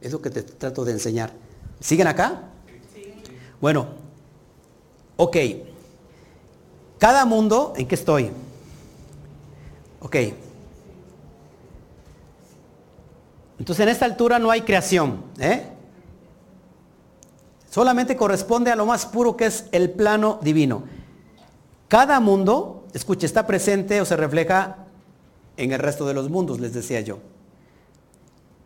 [0.00, 1.32] Es lo que te trato de enseñar.
[1.80, 2.50] ¿Siguen acá?
[3.60, 3.86] Bueno,
[5.16, 5.36] ok.
[6.98, 8.30] Cada mundo, ¿en qué estoy?
[10.06, 10.16] Ok.
[13.58, 15.20] Entonces en esta altura no hay creación.
[15.40, 15.64] ¿eh?
[17.68, 20.84] Solamente corresponde a lo más puro que es el plano divino.
[21.88, 24.76] Cada mundo, escuche, está presente o se refleja
[25.56, 27.18] en el resto de los mundos, les decía yo.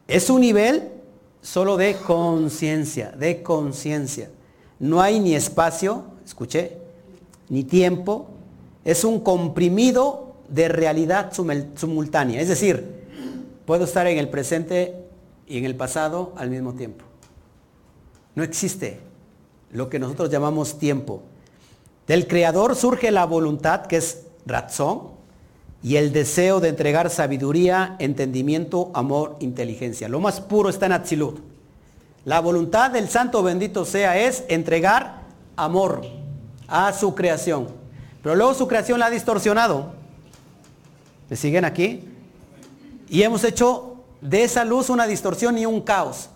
[0.09, 0.91] Es un nivel
[1.41, 4.29] solo de conciencia, de conciencia.
[4.79, 6.77] No hay ni espacio, escuché,
[7.49, 8.29] ni tiempo.
[8.85, 11.33] Es un comprimido de realidad
[11.75, 12.41] simultánea.
[12.41, 13.07] Es decir,
[13.65, 14.97] puedo estar en el presente
[15.47, 17.05] y en el pasado al mismo tiempo.
[18.35, 19.01] No existe
[19.73, 21.23] lo que nosotros llamamos tiempo.
[22.07, 25.13] Del creador surge la voluntad, que es razón,
[25.83, 30.09] y el deseo de entregar sabiduría, entendimiento, amor, inteligencia.
[30.09, 31.41] Lo más puro está en Atzilut.
[32.25, 35.23] La voluntad del santo bendito sea es entregar
[35.57, 36.03] amor
[36.69, 37.69] a su creación.
[38.23, 40.00] Pero luego su creación la ha distorsionado.
[41.31, 42.03] ¿Me siguen aquí?
[43.09, 46.29] Y hemos hecho de esa luz una distorsión y un caos.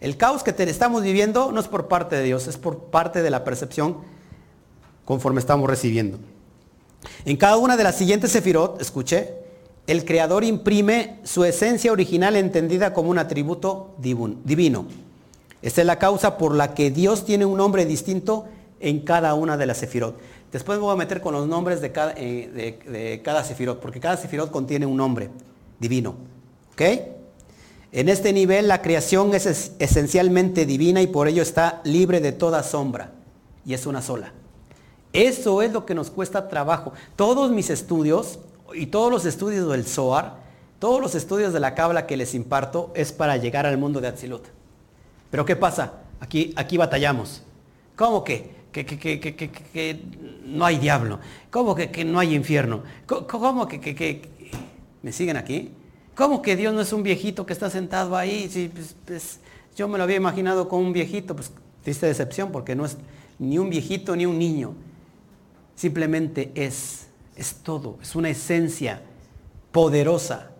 [0.00, 3.30] El caos que estamos viviendo no es por parte de Dios, es por parte de
[3.30, 3.98] la percepción
[5.04, 6.18] conforme estamos recibiendo.
[7.24, 9.34] En cada una de las siguientes sefirot, escuché,
[9.86, 14.86] el creador imprime su esencia original entendida como un atributo divino.
[15.62, 18.46] Esta es la causa por la que Dios tiene un nombre distinto
[18.80, 20.18] en cada una de las sefirot.
[20.52, 24.16] Después me voy a meter con los nombres de cada, eh, cada sefirot, porque cada
[24.16, 25.30] sefirot contiene un nombre
[25.78, 26.16] divino.
[26.72, 26.82] ¿Ok?
[27.92, 32.62] En este nivel la creación es esencialmente divina y por ello está libre de toda
[32.62, 33.12] sombra.
[33.64, 34.32] Y es una sola.
[35.12, 36.92] Eso es lo que nos cuesta trabajo.
[37.16, 38.38] Todos mis estudios
[38.74, 40.36] y todos los estudios del SOAR,
[40.78, 44.08] todos los estudios de la Cábala que les imparto es para llegar al mundo de
[44.08, 44.44] Atzilut.
[45.30, 45.94] Pero ¿qué pasa?
[46.20, 47.42] Aquí, aquí batallamos.
[47.96, 48.59] ¿Cómo que?
[48.72, 50.00] Que, que,
[50.44, 51.18] no hay diablo.
[51.50, 52.82] ¿Cómo que, no hay infierno?
[53.06, 54.50] ¿Cómo que,
[55.02, 55.72] ¿Me siguen aquí?
[56.14, 58.70] ¿Cómo que Dios no es un viejito que está sentado ahí?
[58.72, 59.40] Pues, pues,
[59.76, 61.34] yo me lo había imaginado como un viejito.
[61.34, 61.52] Pues
[61.82, 62.96] triste decepción porque no es
[63.38, 64.74] ni un viejito ni un niño
[65.80, 67.06] simplemente es,
[67.36, 69.00] es todo, es una esencia
[69.72, 70.50] poderosa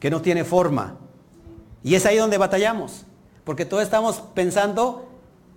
[0.00, 0.96] que no tiene forma.
[1.82, 3.04] Y es ahí donde batallamos,
[3.44, 5.10] porque todos estamos pensando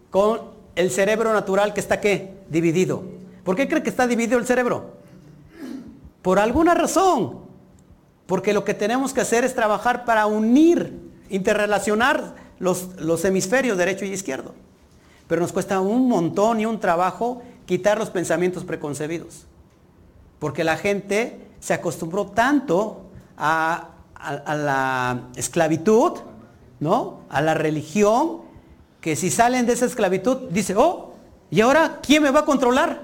[0.10, 2.36] con el cerebro natural que está qué?
[2.50, 3.04] Dividido.
[3.44, 4.98] ¿Por qué cree que está dividido el cerebro?
[6.22, 7.40] Por alguna razón.
[8.26, 10.94] Porque lo que tenemos que hacer es trabajar para unir,
[11.30, 14.54] interrelacionar los, los hemisferios derecho y izquierdo.
[15.28, 19.46] Pero nos cuesta un montón y un trabajo quitar los pensamientos preconcebidos.
[20.40, 23.04] Porque la gente se acostumbró tanto
[23.38, 23.90] a,
[24.48, 26.14] la esclavitud,
[26.80, 27.22] ¿no?
[27.30, 28.42] A la religión,
[29.02, 31.14] que si salen de esa esclavitud, dice, oh,
[31.50, 33.04] ¿y ahora quién me va a controlar?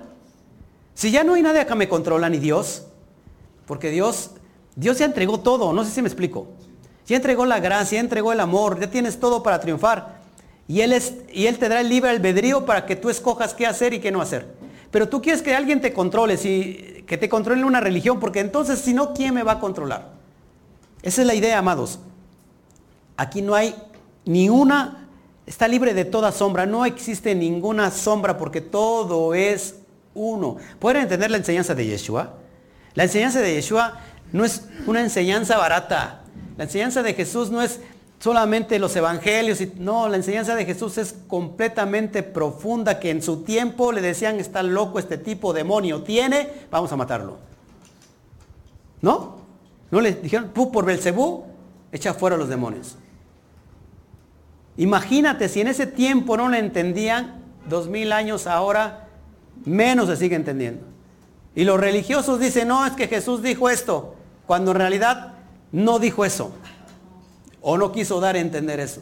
[0.93, 2.83] Si ya no hay nadie que me controla, ni Dios,
[3.65, 4.31] porque Dios,
[4.75, 6.47] Dios ya entregó todo, no sé si me explico.
[7.05, 10.21] Ya entregó la gracia, entregó el amor, ya tienes todo para triunfar.
[10.67, 13.67] Y él, es, y él te da el libre albedrío para que tú escojas qué
[13.67, 14.47] hacer y qué no hacer.
[14.91, 18.79] Pero tú quieres que alguien te controle, si, que te controle una religión, porque entonces
[18.79, 20.11] si no, ¿quién me va a controlar?
[21.01, 21.99] Esa es la idea, amados.
[23.17, 23.75] Aquí no hay
[24.25, 25.02] ni una,
[25.45, 29.75] está libre de toda sombra, no existe ninguna sombra porque todo es
[30.13, 30.57] uno.
[30.79, 32.33] ¿Pueden entender la enseñanza de Yeshua?
[32.93, 33.99] La enseñanza de Yeshua
[34.31, 36.21] no es una enseñanza barata.
[36.57, 37.79] La enseñanza de Jesús no es
[38.19, 39.59] solamente los evangelios.
[39.61, 44.39] Y, no, la enseñanza de Jesús es completamente profunda, que en su tiempo le decían,
[44.39, 47.37] está loco este tipo, demonio tiene, vamos a matarlo.
[49.01, 49.37] ¿No?
[49.91, 51.43] ¿No le dijeron, tú por Belcebú,
[51.91, 52.97] echa fuera los demonios?
[54.77, 59.07] Imagínate si en ese tiempo no le entendían, dos mil años ahora,
[59.65, 60.85] menos se sigue entendiendo.
[61.55, 64.15] Y los religiosos dicen, no, es que Jesús dijo esto,
[64.47, 65.33] cuando en realidad
[65.71, 66.51] no dijo eso.
[67.61, 69.01] ¿O no quiso dar a entender eso?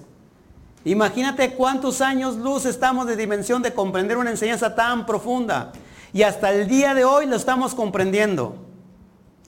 [0.83, 5.71] Imagínate cuántos años luz estamos de dimensión de comprender una enseñanza tan profunda.
[6.13, 8.55] Y hasta el día de hoy lo estamos comprendiendo.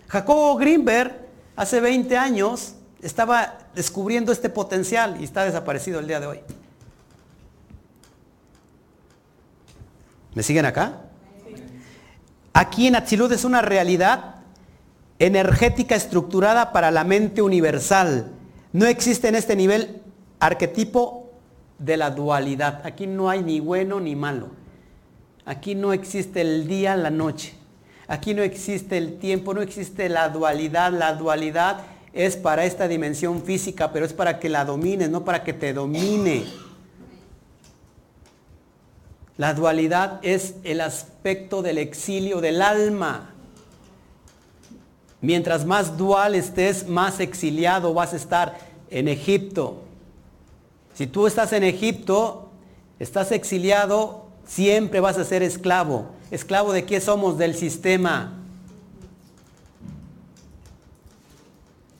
[0.08, 6.28] Jacobo Greenberg hace 20 años estaba descubriendo este potencial y está desaparecido el día de
[6.28, 6.39] hoy.
[10.34, 11.02] ¿Me siguen acá?
[12.54, 14.36] Aquí en Atsilud es una realidad
[15.20, 18.32] energética estructurada para la mente universal
[18.74, 20.02] no existe en este nivel
[20.39, 21.32] arquetipo
[21.78, 22.82] de la dualidad.
[22.84, 24.50] Aquí no hay ni bueno ni malo.
[25.46, 27.54] Aquí no existe el día, la noche.
[28.08, 30.92] Aquí no existe el tiempo, no existe la dualidad.
[30.92, 31.82] La dualidad
[32.13, 35.73] es para esta dimensión física, pero es para que la domines, no para que te
[35.73, 36.45] domine.
[39.36, 43.31] La dualidad es el aspecto del exilio del alma.
[45.21, 48.58] Mientras más dual estés, más exiliado vas a estar
[48.92, 49.81] en Egipto.
[50.94, 52.50] Si tú estás en Egipto,
[53.00, 56.10] estás exiliado, siempre vas a ser esclavo.
[56.29, 57.40] ¿Esclavo de qué somos?
[57.40, 58.42] Del sistema.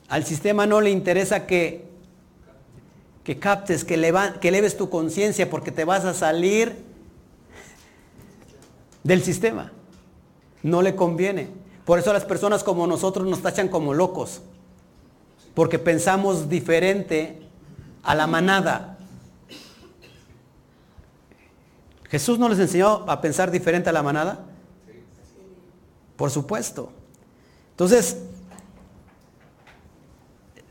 [0.08, 1.88] Al sistema no le interesa que,
[3.22, 3.94] que captes, que,
[4.40, 6.84] que eleves tu conciencia porque te vas a salir
[9.02, 9.72] del sistema.
[10.62, 11.48] No le conviene.
[11.84, 14.40] Por eso las personas como nosotros nos tachan como locos,
[15.54, 17.42] porque pensamos diferente
[18.02, 18.98] a la manada.
[22.08, 24.46] ¿Jesús no les enseñó a pensar diferente a la manada?
[26.16, 26.92] Por supuesto.
[27.70, 28.18] Entonces,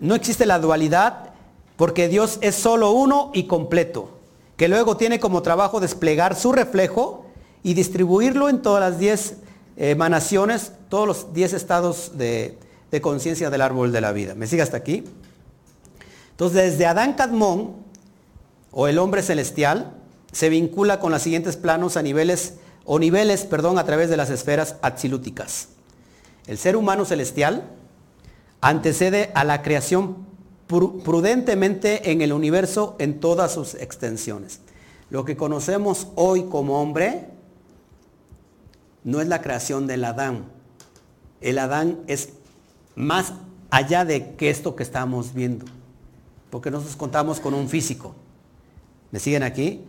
[0.03, 1.29] no existe la dualidad
[1.77, 4.09] porque Dios es solo uno y completo,
[4.57, 7.25] que luego tiene como trabajo desplegar su reflejo
[7.63, 9.37] y distribuirlo en todas las diez
[9.77, 12.59] emanaciones, todos los diez estados de,
[13.01, 14.35] conciencia del árbol de la vida.
[14.35, 15.05] ¿Me sigue hasta aquí?
[16.31, 17.77] Entonces, desde Adán Cadmón,
[18.71, 19.93] o el hombre celestial,
[20.33, 24.29] se vincula con los siguientes planos a niveles, o niveles, perdón, a través de las
[24.29, 25.69] esferas atsilúticas.
[26.45, 27.69] El ser humano celestial
[28.63, 30.25] antecede a la creación
[30.67, 34.61] prudentemente en el universo en todas sus extensiones.
[35.09, 37.27] Lo que conocemos hoy como hombre
[39.03, 40.45] no es la creación del Adán.
[41.41, 42.29] El Adán es
[42.95, 43.33] más
[43.69, 45.65] allá de que esto que estamos viendo.
[46.49, 48.15] Porque nosotros contamos con un físico.
[49.11, 49.83] ¿Me siguen aquí?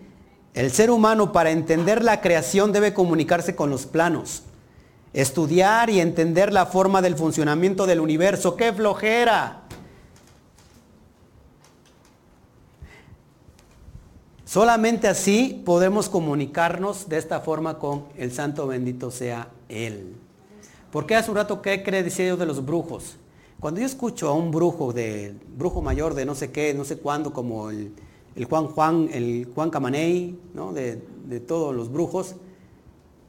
[0.53, 4.43] El ser humano para entender la creación debe comunicarse con los planos.
[5.15, 8.57] Estudiar y entender la forma del funcionamiento del universo.
[8.57, 9.63] ¡Qué flojera!
[14.45, 20.17] Solamente así podemos comunicarnos de esta forma con el santo bendito sea Él.
[20.91, 23.17] Porque hace un rato, ¿qué cree decía yo de los brujos?
[23.61, 26.99] Cuando yo escucho a un brujo, de brujo mayor de no sé qué, no sé
[26.99, 27.95] cuándo, como el,
[28.49, 30.73] Juan Juan, el Juan Camaney, ¿no?
[30.73, 30.99] de
[31.47, 32.35] todos los brujos,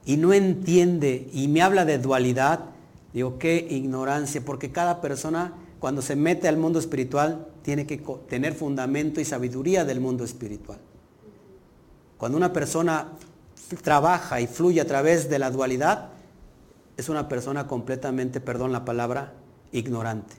[0.06, 2.66] y no entiende y me habla de dualidad,
[3.14, 7.98] digo, qué ignorancia, porque cada persona cuando se mete al mundo espiritual tiene que
[8.30, 10.80] tener fundamento y sabiduría del mundo espiritual.
[12.18, 13.10] Cuando una persona
[13.84, 16.10] trabaja y fluye a través de la dualidad,
[16.98, 19.34] es una persona completamente, perdón la palabra,
[19.72, 20.36] ignorante,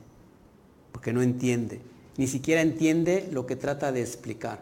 [0.93, 1.83] porque no entiende
[2.17, 4.61] ni siquiera entiende lo que trata de explicar.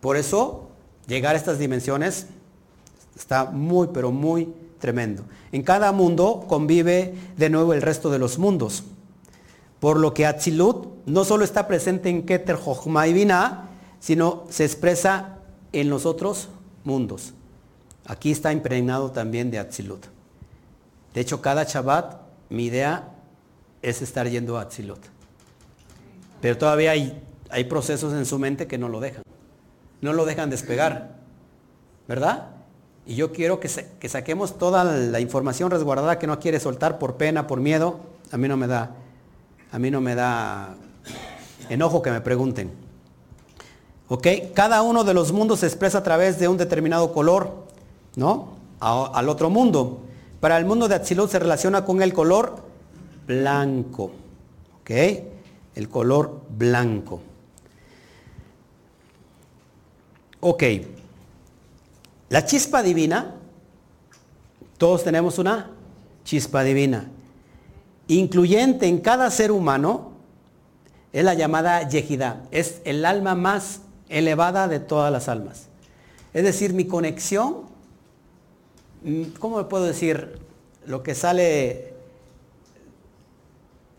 [0.00, 0.68] Por eso,
[1.06, 2.28] llegar a estas dimensiones
[3.16, 5.24] está muy, pero muy tremendo.
[5.52, 8.84] En cada mundo convive de nuevo el resto de los mundos.
[9.80, 13.68] Por lo que Atzilut no solo está presente en Keter, Jochma y Binah,
[14.00, 15.38] sino se expresa
[15.72, 16.48] en los otros
[16.84, 17.34] mundos.
[18.06, 20.06] Aquí está impregnado también de Atzilut.
[21.14, 22.16] De hecho, cada Shabbat,
[22.50, 23.10] mi idea
[23.80, 25.00] es estar yendo a Atzilut.
[26.40, 29.22] Pero todavía hay, hay procesos en su mente que no lo dejan.
[30.02, 31.16] No lo dejan despegar.
[32.06, 32.53] ¿Verdad?
[33.06, 33.68] Y yo quiero que,
[34.00, 38.00] que, saquemos toda la información resguardada que no quiere soltar por pena, por miedo.
[38.32, 38.94] A mí no me da,
[39.70, 40.74] a mí no me da
[41.68, 42.72] enojo que me pregunten.
[44.08, 44.26] ¿Ok?
[44.54, 47.66] Cada uno de los mundos se expresa a través de un determinado color,
[48.16, 48.54] ¿no?
[48.80, 50.00] al otro mundo.
[50.40, 52.56] Para el mundo de Atzilut se relaciona con el color
[53.26, 54.12] blanco.
[54.80, 54.90] ¿Ok?
[55.74, 57.20] el color blanco.
[60.40, 60.62] Ok,
[62.34, 63.36] la chispa divina,
[64.76, 65.70] todos tenemos una
[66.24, 67.08] chispa divina,
[68.08, 70.10] incluyente en cada ser humano,
[71.12, 75.68] es la llamada Yehidá, es el alma más elevada de todas las almas.
[76.32, 77.58] Es decir, mi conexión,
[79.04, 80.40] mm, ¿cómo me puedo decir?
[80.86, 81.94] Lo que sale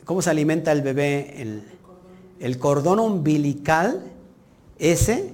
[0.04, 1.64] ¿Cómo se alimenta el bebé?
[2.40, 4.04] El, cordón umbilical,
[4.78, 5.34] ese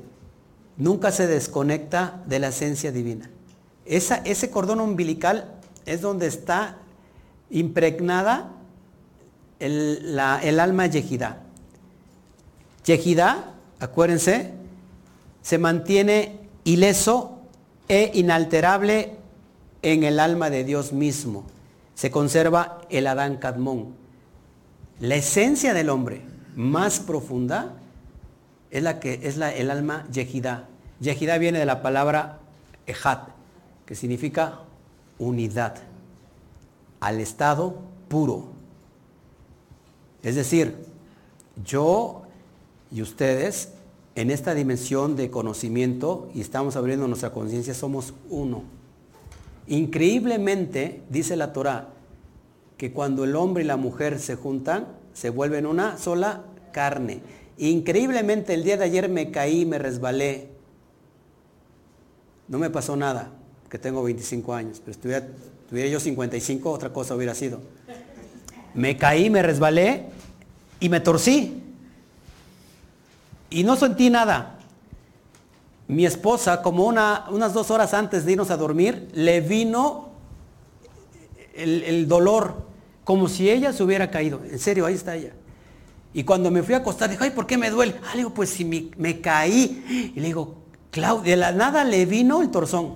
[0.78, 3.30] nunca se desconecta de la esencia divina.
[3.86, 5.54] Esa, ese cordón umbilical
[5.86, 6.78] es donde está
[7.50, 8.52] impregnada
[9.60, 11.42] el, alma yejidá.
[12.86, 14.52] Yejidá, acuérdense,
[15.42, 17.40] se mantiene ileso
[17.88, 19.16] e inalterable
[19.82, 21.46] en el alma de Dios mismo.
[21.94, 23.96] Se conserva el Adán Kadmón.
[25.00, 26.22] La esencia del hombre
[26.56, 27.74] más profunda
[28.72, 30.68] es la que es la, el alma yehidá.
[31.00, 32.40] Yehidá viene de la palabra
[32.88, 33.30] ejat,
[33.86, 34.60] que significa
[35.20, 35.76] unidad,
[37.00, 37.76] al estado
[38.08, 38.46] puro.
[40.24, 40.76] Es decir,
[41.64, 42.24] yo
[42.92, 43.70] y ustedes
[44.16, 48.64] en esta dimensión de conocimiento y estamos abriendo nuestra conciencia somos uno.
[49.68, 51.90] Increíblemente, dice la Torah,
[52.78, 56.44] que cuando el hombre y la mujer se juntan, se vuelven una sola
[56.74, 57.22] carne.
[57.62, 60.48] Increíblemente el día de ayer me caí, me resbalé.
[62.48, 63.30] No me pasó nada,
[63.70, 65.28] que tengo 25 años, pero estuviera,
[65.70, 67.62] tuviera yo 55, otra cosa hubiera sido.
[68.74, 70.06] Me caí, me resbalé
[70.80, 71.62] y me torcí.
[73.52, 74.58] Y no sentí nada.
[75.88, 80.10] Mi esposa, como una, unas dos horas antes de irnos a dormir, le vino
[81.54, 82.66] el, el dolor
[83.04, 84.42] como si ella se hubiera caído.
[84.50, 85.34] En serio, ahí está ella.
[86.14, 87.96] Y cuando me fui a acostar, dijo, ay, ¿por qué me duele?
[88.06, 90.12] Ah, le digo, pues si me, caí.
[90.16, 90.56] Y le digo,
[90.90, 92.96] Claudia, de la nada le vino el torzón.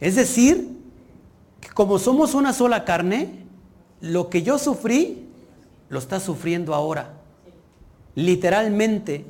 [0.00, 0.78] Es decir,
[1.74, 3.44] como somos una sola carne,
[4.00, 5.28] lo que yo sufrí,
[5.90, 7.14] lo está sufriendo ahora.
[8.14, 9.26] Literalmente.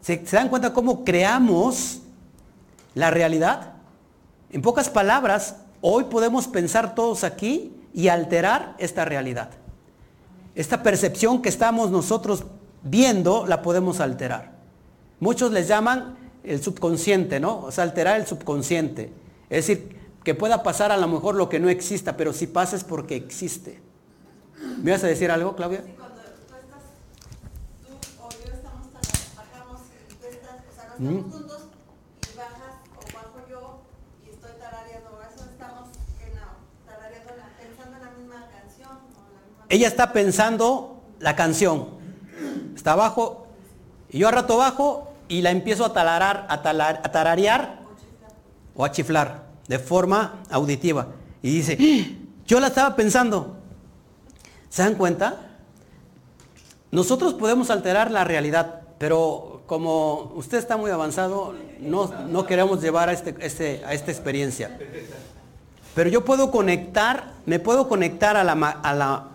[0.00, 2.00] ¿Se, ¿Se, dan cuenta cómo creamos
[2.94, 3.74] la realidad?
[4.50, 9.50] En pocas palabras, hoy podemos pensar todos aquí y alterar esta realidad.
[10.54, 12.44] Esta percepción que estamos nosotros
[12.82, 14.52] viendo la podemos alterar.
[15.20, 17.60] Muchos les llaman el subconsciente, ¿no?
[17.60, 19.12] O sea, alterar el subconsciente.
[19.48, 22.76] Es decir, que pueda pasar a lo mejor lo que no exista, pero si pasa
[22.76, 23.80] es porque existe.
[24.82, 25.82] ¿Me vas a decir algo, Claudia?
[25.84, 26.84] Sí, cuando tú estás,
[27.80, 28.86] tú o yo estamos,
[29.36, 29.80] bajamos
[30.10, 31.62] y tú estás, o sea, no estamos juntos
[32.32, 33.80] y bajas o bajo yo
[34.24, 35.88] y estoy tarareando, eso estamos
[36.20, 38.96] en la, tarareando, pensando en la misma canción.
[39.16, 41.88] O la misma Ella está pensando la canción,
[42.74, 43.46] está abajo
[44.10, 47.78] y yo a rato bajo y la empiezo a, talarar, a, talar, a tararear
[48.74, 51.06] o a chiflar de forma auditiva.
[51.40, 52.10] Y dice, ¡Ah!
[52.46, 53.58] yo la estaba pensando.
[54.68, 55.36] ¿Se dan cuenta?
[56.90, 63.08] Nosotros podemos alterar la realidad, pero como usted está muy avanzado, no, no queremos llevar
[63.08, 64.76] a, este, este, a esta experiencia.
[65.94, 69.29] Pero yo puedo conectar, me puedo conectar a la, a la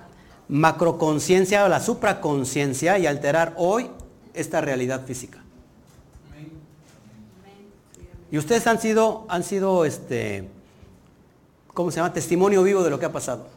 [0.47, 3.89] macroconciencia o la supraconciencia y alterar hoy
[4.33, 5.39] esta realidad física.
[8.31, 10.49] Y ustedes han sido, han sido, este,
[11.73, 12.11] ¿cómo se llama?
[12.13, 13.47] Testimonio vivo de lo que ha pasado.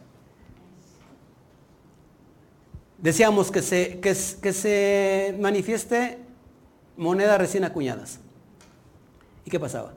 [2.98, 6.18] Decíamos que se, que, que se manifieste
[6.96, 8.18] monedas recién acuñadas.
[9.44, 9.94] ¿Y qué pasaba?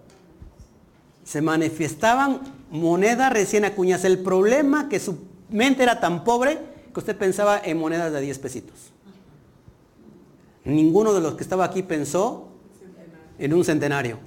[1.24, 4.06] Se manifestaban monedas recién acuñadas.
[4.06, 5.20] El problema que su
[5.50, 8.92] mente era tan pobre que usted pensaba en monedas de 10 pesitos.
[10.64, 12.48] Ninguno de los que estaba aquí pensó
[13.40, 14.20] en un centenario.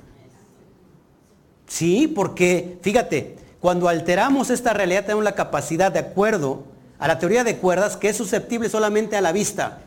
[1.66, 6.64] Sí, porque fíjate, cuando alteramos esta realidad tenemos la capacidad de acuerdo
[6.98, 9.82] a la teoría de cuerdas que es susceptible solamente a la vista.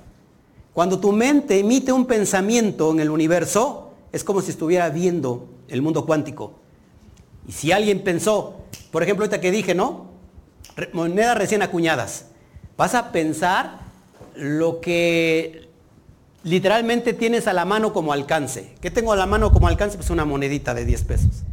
[0.74, 5.82] Cuando tu mente emite un pensamiento en el universo, es como si estuviera viendo el
[5.82, 6.54] mundo cuántico.
[7.48, 8.58] Y si alguien pensó,
[8.92, 10.08] por ejemplo, ahorita que dije, ¿no?
[10.94, 12.26] Monedas recién acuñadas.
[12.78, 13.80] Vas a pensar
[14.36, 15.68] lo que
[16.44, 18.76] literalmente tienes a la mano como alcance.
[18.80, 19.98] ¿Qué tengo a la mano como alcance?
[19.98, 21.44] Pues una monedita de 10 pesos.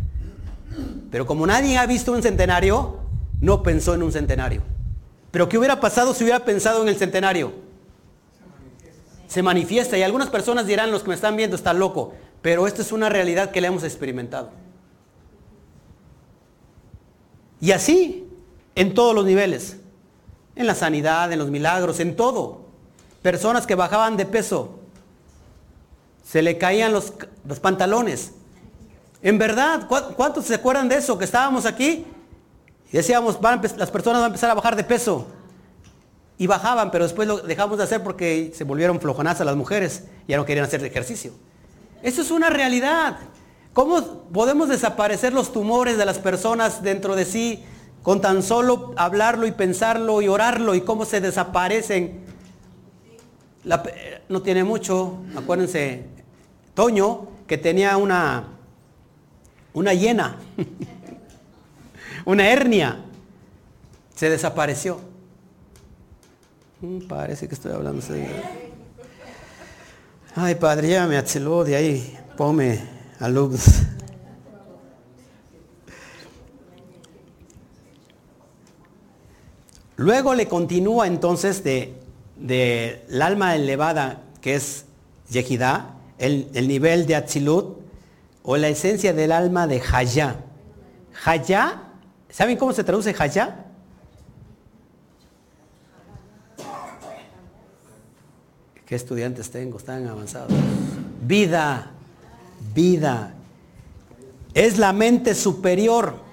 [1.10, 2.98] Pero como nadie ha visto un centenario,
[3.40, 4.62] no pensó en un centenario.
[5.30, 7.52] Pero ¿qué hubiera pasado si hubiera pensado en el centenario?
[9.26, 9.96] Se manifiesta.
[9.96, 12.14] Y algunas personas dirán, los que me están viendo, está loco.
[12.42, 14.50] Pero esto es una realidad que le hemos experimentado.
[17.60, 18.28] Y así,
[18.74, 19.78] en todos los niveles.
[20.56, 22.62] En la sanidad, en los milagros, en todo.
[23.22, 24.78] Personas que bajaban de peso.
[26.24, 27.12] Se le caían los,
[27.60, 28.32] pantalones.
[29.22, 31.18] En verdad, ¿cuántos se acuerdan de eso?
[31.18, 32.06] Que estábamos aquí
[32.94, 33.40] y decíamos,
[33.76, 35.26] las personas van a empezar a bajar de peso.
[36.38, 40.04] Y bajaban, pero después lo dejamos de hacer porque se volvieron flojonazas las mujeres.
[40.28, 41.32] Ya no querían hacer ejercicio.
[42.04, 43.18] Eso es una realidad.
[43.72, 47.64] ¿Cómo podemos desaparecer los tumores de las personas dentro de sí
[48.04, 52.22] con tan solo hablarlo y pensarlo y orarlo y cómo se desaparecen?
[54.28, 56.04] no tiene mucho, acuérdense,
[56.74, 58.44] Toño, que tenía una,
[59.72, 60.36] una hiena.
[62.26, 63.02] una hernia,
[64.14, 65.00] se desapareció.
[66.82, 68.02] Mm, parece que estoy hablando.
[70.34, 72.80] Ay, padre, ya me acheló de ahí, ponme
[73.18, 73.30] a
[79.96, 81.94] Luego le continúa entonces de,
[82.36, 84.86] de el alma elevada, que es
[85.30, 87.78] Yehidá, el, el, nivel de Atzilut,
[88.42, 90.36] o la esencia del alma de Hayá.
[91.24, 91.84] Hayá
[92.34, 93.64] ¿Saben cómo se traduce Haya?
[98.84, 99.78] ¿Qué estudiantes tengo?
[99.78, 100.52] Están avanzados.
[101.22, 101.92] Vida,
[102.74, 103.34] vida.
[104.52, 106.23] Es la mente superior.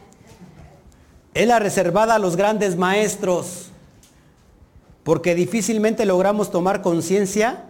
[1.34, 3.70] Es la reservada a los grandes maestros.
[5.04, 7.66] Porque difícilmente logramos tomar conciencia.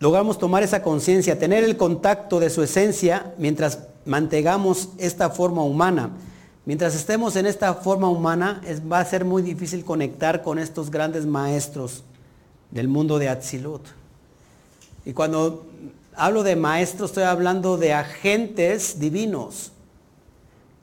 [0.00, 6.10] Logramos tomar esa conciencia, tener el contacto de su esencia mientras mantengamos esta forma humana.
[6.66, 11.26] Mientras estemos en esta forma humana, va a ser muy difícil conectar con estos grandes
[11.26, 12.02] maestros
[12.70, 13.82] del mundo de Atzilut.
[15.04, 15.66] Y cuando
[16.16, 19.72] hablo de maestros, estoy hablando de agentes divinos.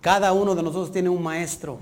[0.02, 1.80] Cada uno de nosotros tiene un maestro.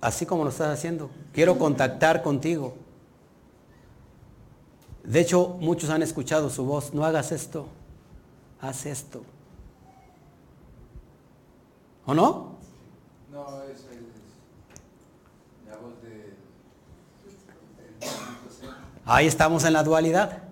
[0.00, 1.10] Así como lo estás haciendo.
[1.32, 2.74] Quiero contactar contigo.
[5.04, 7.66] De hecho, muchos han escuchado su voz, no hagas esto,
[8.60, 9.22] haz esto.
[12.06, 12.56] ¿O no?
[13.32, 13.86] No, es,
[15.68, 16.36] la voz de...
[19.04, 20.51] Ahí estamos en la dualidad.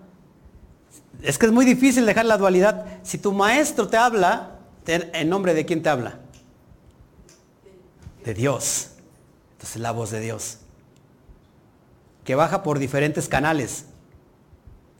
[1.21, 2.85] Es que es muy difícil dejar la dualidad.
[3.03, 4.57] Si tu maestro te habla,
[4.87, 6.19] ¿en nombre de quién te habla?
[8.25, 8.89] De Dios.
[9.53, 10.57] Entonces la voz de Dios.
[12.23, 13.85] Que baja por diferentes canales.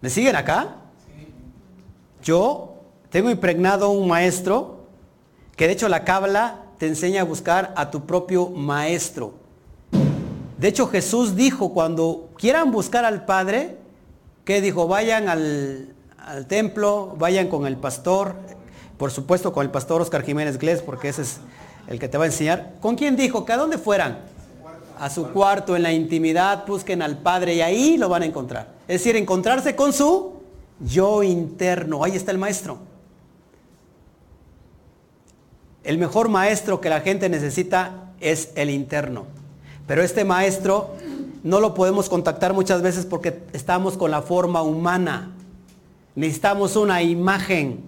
[0.01, 0.75] ¿Me siguen acá?
[2.23, 2.75] Yo
[3.09, 4.85] tengo impregnado un maestro
[5.55, 9.33] que de hecho la cábala te enseña a buscar a tu propio maestro.
[10.57, 13.77] De hecho Jesús dijo cuando quieran buscar al Padre,
[14.45, 15.93] que dijo, vayan al,
[16.25, 18.35] al templo, vayan con el pastor,
[18.97, 21.39] por supuesto con el pastor Oscar Jiménez Glés, porque ese es
[21.87, 22.75] el que te va a enseñar.
[22.79, 23.45] ¿Con quién dijo?
[23.45, 24.19] ¿Que a dónde fueran?
[24.99, 28.67] A su cuarto, en la intimidad, busquen al Padre y ahí lo van a encontrar.
[28.87, 30.33] Es decir, encontrarse con su
[30.79, 32.03] yo interno.
[32.03, 32.77] Ahí está el maestro.
[35.83, 39.25] El mejor maestro que la gente necesita es el interno.
[39.87, 40.91] Pero este maestro
[41.43, 45.31] no lo podemos contactar muchas veces porque estamos con la forma humana.
[46.15, 47.83] Necesitamos una imagen.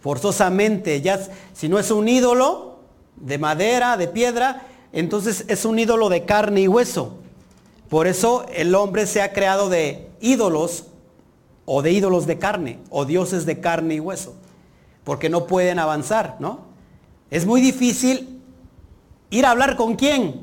[0.00, 1.20] Forzosamente, ya
[1.52, 2.78] si no es un ídolo
[3.16, 7.14] de madera, de piedra, entonces es un ídolo de carne y hueso.
[7.88, 10.84] Por eso el hombre se ha creado de ídolos
[11.64, 14.34] o de ídolos de carne o dioses de carne y hueso,
[15.02, 16.60] porque no pueden avanzar, ¿no?
[17.30, 18.40] Es muy difícil
[19.30, 20.42] ir a hablar con quién,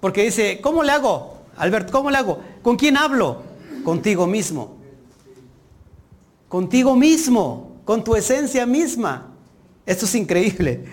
[0.00, 1.36] porque dice, ¿cómo le hago?
[1.56, 2.40] Albert, ¿cómo le hago?
[2.62, 3.42] ¿Con quién hablo?
[3.84, 4.81] Contigo mismo
[6.52, 9.28] contigo mismo, con tu esencia misma.
[9.86, 10.84] Esto es increíble.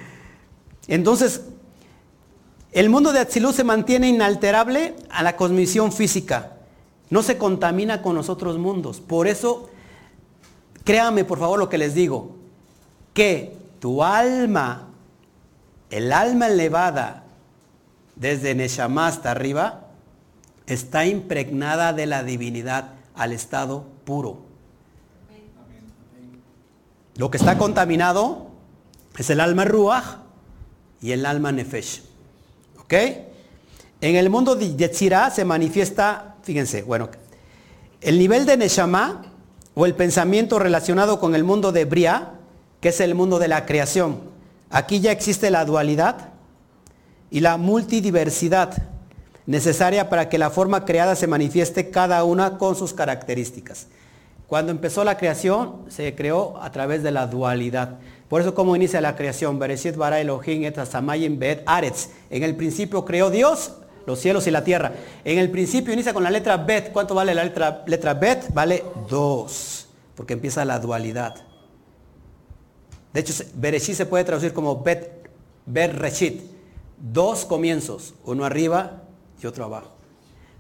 [0.87, 1.41] Entonces,
[2.71, 6.53] el mundo de Atzilú se mantiene inalterable a la cosmisión física.
[7.09, 9.01] No se contamina con los otros mundos.
[9.01, 9.69] Por eso,
[10.85, 12.37] créame por favor lo que les digo,
[13.13, 14.87] que tu alma,
[15.89, 17.25] el alma elevada
[18.15, 19.87] desde Neshama hasta arriba,
[20.67, 24.47] está impregnada de la divinidad al estado puro.
[27.19, 28.47] Lo que está contaminado
[29.17, 30.05] es el alma Ruach
[31.01, 32.01] y el alma Nefesh.
[32.79, 32.93] ¿Ok?
[33.99, 37.09] En el mundo de Yetzirah se manifiesta, fíjense, bueno,
[37.99, 39.23] el nivel de Neshama
[39.75, 42.35] o el pensamiento relacionado con el mundo de Bria,
[42.79, 44.21] que es el mundo de la creación.
[44.69, 46.29] Aquí ya existe la dualidad
[47.29, 48.81] y la multidiversidad
[49.45, 53.87] necesaria para que la forma creada se manifieste cada una con sus características.
[54.49, 57.99] Cuando empezó la creación, se creó a través de la dualidad.
[58.27, 59.59] Por eso, ¿cómo inicia la creación?
[59.59, 60.75] Bereshit bara Elohim et
[61.37, 62.09] bet aretz.
[62.31, 63.73] En el principio creó Dios
[64.07, 64.91] los cielos y la tierra.
[65.23, 66.91] En el principio inicia con la letra bet.
[66.91, 68.51] ¿Cuánto vale la letra, letra bet?
[68.51, 71.35] Vale dos, porque empieza la dualidad.
[73.13, 75.29] De hecho, Bereshit se puede traducir como bet,
[75.67, 76.41] bet reshit.
[76.97, 79.03] Dos comienzos, uno arriba
[79.43, 79.91] y otro abajo.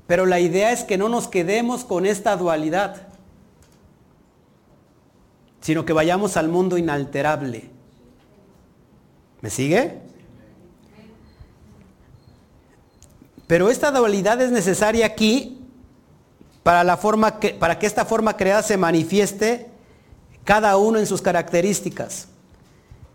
[0.05, 3.08] Pero la idea es que no nos quedemos con esta dualidad
[5.61, 7.69] sino que vayamos al mundo inalterable.
[9.41, 9.99] ¿Me sigue?
[13.47, 15.59] Pero esta dualidad es necesaria aquí
[16.63, 19.67] para, la forma que, para que esta forma creada se manifieste
[20.43, 22.27] cada uno en sus características.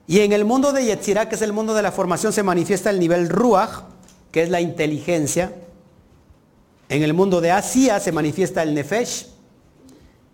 [0.06, 2.90] Y en el mundo de Yetzirah, que es el mundo de la formación, se manifiesta
[2.90, 3.84] el nivel Ruach,
[4.32, 5.54] que es la inteligencia.
[6.88, 9.28] En el mundo de Asia se manifiesta el Nefesh,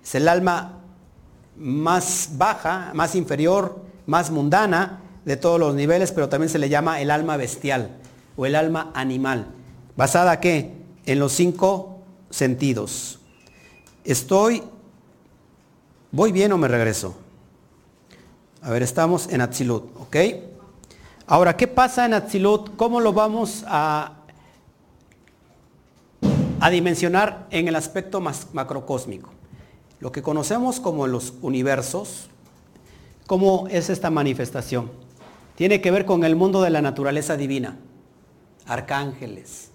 [0.02, 0.79] es el alma
[1.60, 7.00] más baja, más inferior, más mundana de todos los niveles, pero también se le llama
[7.00, 7.98] el alma bestial
[8.36, 9.46] o el alma animal.
[9.94, 10.72] ¿Basada qué?
[11.04, 11.98] En los cinco
[12.30, 13.20] sentidos.
[14.04, 14.62] Estoy,
[16.10, 17.14] ¿voy bien o me regreso?
[18.62, 20.16] A ver, estamos en Atzilut, ¿ok?
[21.26, 22.74] Ahora, ¿qué pasa en Atzilut?
[22.76, 24.14] ¿Cómo lo vamos a,
[26.58, 29.39] a dimensionar en el aspecto más macrocósmico?
[30.00, 32.28] Lo que conocemos como los universos,
[33.26, 34.90] ¿cómo es esta manifestación?
[35.56, 37.76] Tiene que ver con el mundo de la naturaleza divina,
[38.66, 39.68] arcángeles,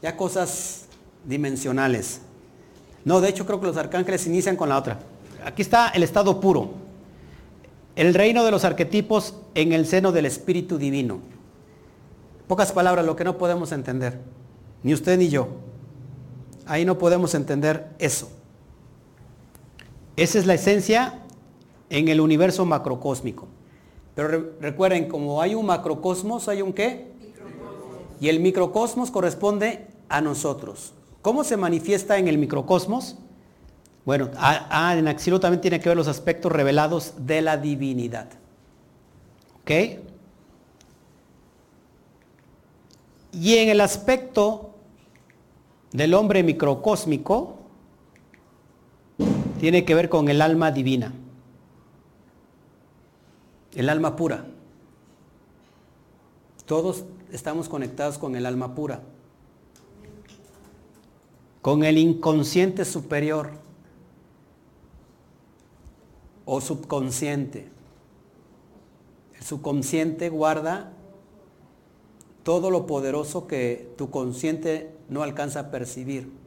[0.00, 0.84] ya cosas
[1.24, 2.20] dimensionales.
[3.04, 5.00] No, de hecho creo que los arcángeles inician con la otra.
[5.44, 6.70] Aquí está el estado puro,
[7.96, 11.18] el reino de los arquetipos en el seno del Espíritu Divino.
[12.46, 14.20] Pocas palabras, lo que no podemos entender,
[14.84, 15.48] ni usted ni yo.
[16.66, 18.30] Ahí no podemos entender eso.
[20.16, 21.22] Esa es la esencia
[21.90, 23.48] en el universo macrocósmico.
[24.14, 27.12] Pero recuerden, como hay un macrocosmos, hay un qué?
[28.18, 30.94] Y el microcosmos corresponde a nosotros.
[31.20, 33.16] ¿Cómo se manifiesta en el microcosmos?
[34.06, 38.28] Bueno, en Axilo también tiene que ver los aspectos revelados de la divinidad.
[39.60, 39.70] ¿Ok?
[43.32, 44.70] Y en el aspecto
[45.92, 47.55] del hombre microcósmico,
[49.58, 51.12] tiene que ver con el alma divina,
[53.74, 54.46] el alma pura.
[56.64, 59.02] Todos estamos conectados con el alma pura,
[61.62, 63.50] con el inconsciente superior
[66.44, 67.68] o subconsciente.
[69.36, 70.92] El subconsciente guarda
[72.42, 76.45] todo lo poderoso que tu consciente no alcanza a percibir.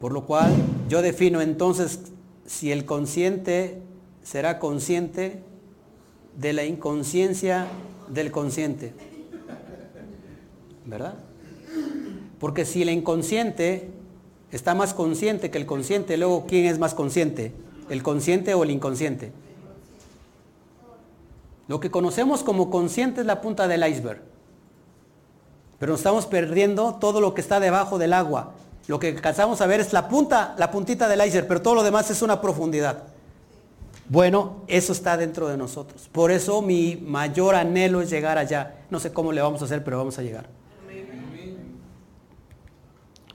[0.00, 0.52] Por lo cual
[0.88, 2.00] yo defino entonces
[2.46, 3.82] si el consciente
[4.22, 5.42] será consciente
[6.36, 7.66] de la inconsciencia
[8.08, 8.94] del consciente.
[10.86, 11.14] ¿Verdad?
[12.38, 13.90] Porque si el inconsciente
[14.50, 17.52] está más consciente que el consciente, luego ¿quién es más consciente?
[17.90, 19.32] ¿El consciente o el inconsciente?
[21.68, 24.22] Lo que conocemos como consciente es la punta del iceberg.
[25.78, 28.54] Pero nos estamos perdiendo todo lo que está debajo del agua.
[28.90, 31.84] Lo que alcanzamos a ver es la punta, la puntita del iceberg, pero todo lo
[31.84, 33.04] demás es una profundidad.
[34.08, 36.08] Bueno, eso está dentro de nosotros.
[36.10, 38.80] Por eso mi mayor anhelo es llegar allá.
[38.90, 40.48] No sé cómo le vamos a hacer, pero vamos a llegar.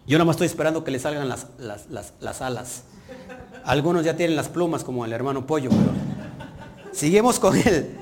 [0.06, 2.84] Yo nada más estoy esperando que le salgan las, las, alas.
[3.64, 5.70] Algunos ya tienen las plumas como el hermano Pollo.
[5.70, 6.92] Pero...
[6.92, 7.96] Seguimos con el,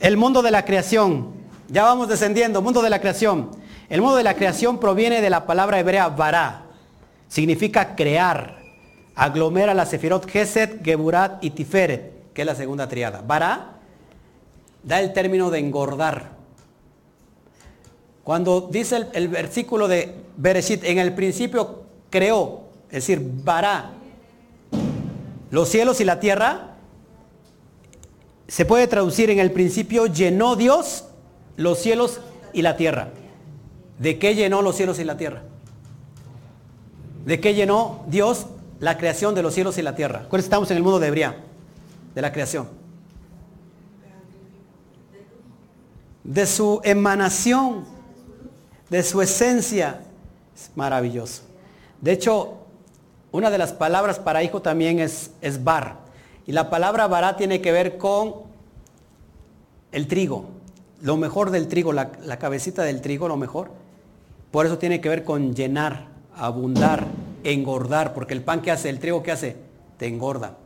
[0.00, 1.32] el mundo de la creación.
[1.68, 3.52] Ya vamos descendiendo, mundo de la creación.
[3.88, 6.66] El mundo de la creación proviene de la palabra hebrea vará.
[7.30, 8.58] Significa crear
[9.14, 13.22] aglomera la Sefirot Geset, Geburat y Tiferet, que es la segunda triada.
[13.22, 13.76] Bara
[14.82, 16.32] da el término de engordar.
[18.24, 23.92] Cuando dice el, versículo de Bereshit, en el principio creó, es decir, Bara,
[25.50, 26.74] los cielos y la tierra,
[28.48, 31.04] se puede traducir en el principio llenó Dios
[31.56, 32.20] los cielos
[32.52, 33.10] y la tierra.
[34.00, 35.42] ¿De qué llenó los cielos y la tierra?
[37.24, 38.46] ¿De qué llenó Dios
[38.80, 40.26] la creación de los cielos y la tierra.
[40.28, 41.36] ¿Cuál estamos en el mundo de Hebrea?
[42.14, 42.68] De la creación.
[46.24, 47.84] De su emanación,
[48.88, 50.00] de su esencia.
[50.54, 51.42] Es maravilloso.
[52.00, 52.54] De hecho,
[53.32, 55.98] una de las palabras para hijo también es, es bar.
[56.46, 58.34] Y la palabra bará tiene que ver con
[59.92, 60.46] el trigo.
[61.02, 63.70] Lo mejor del trigo, la, la cabecita del trigo, lo mejor.
[64.50, 66.06] Por eso tiene que ver con llenar,
[66.36, 67.06] abundar,
[67.44, 69.56] engordar, porque el pan que hace, el trigo que hace,
[69.96, 70.56] te engorda.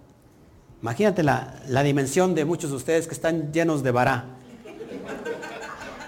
[0.82, 4.26] Imagínate la, dimensión de muchos de ustedes que están llenos de vará.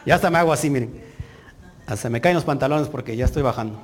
[0.04, 1.02] Ya hasta me hago así, miren.
[1.86, 3.80] Hasta me caen los pantalones porque ya estoy bajando.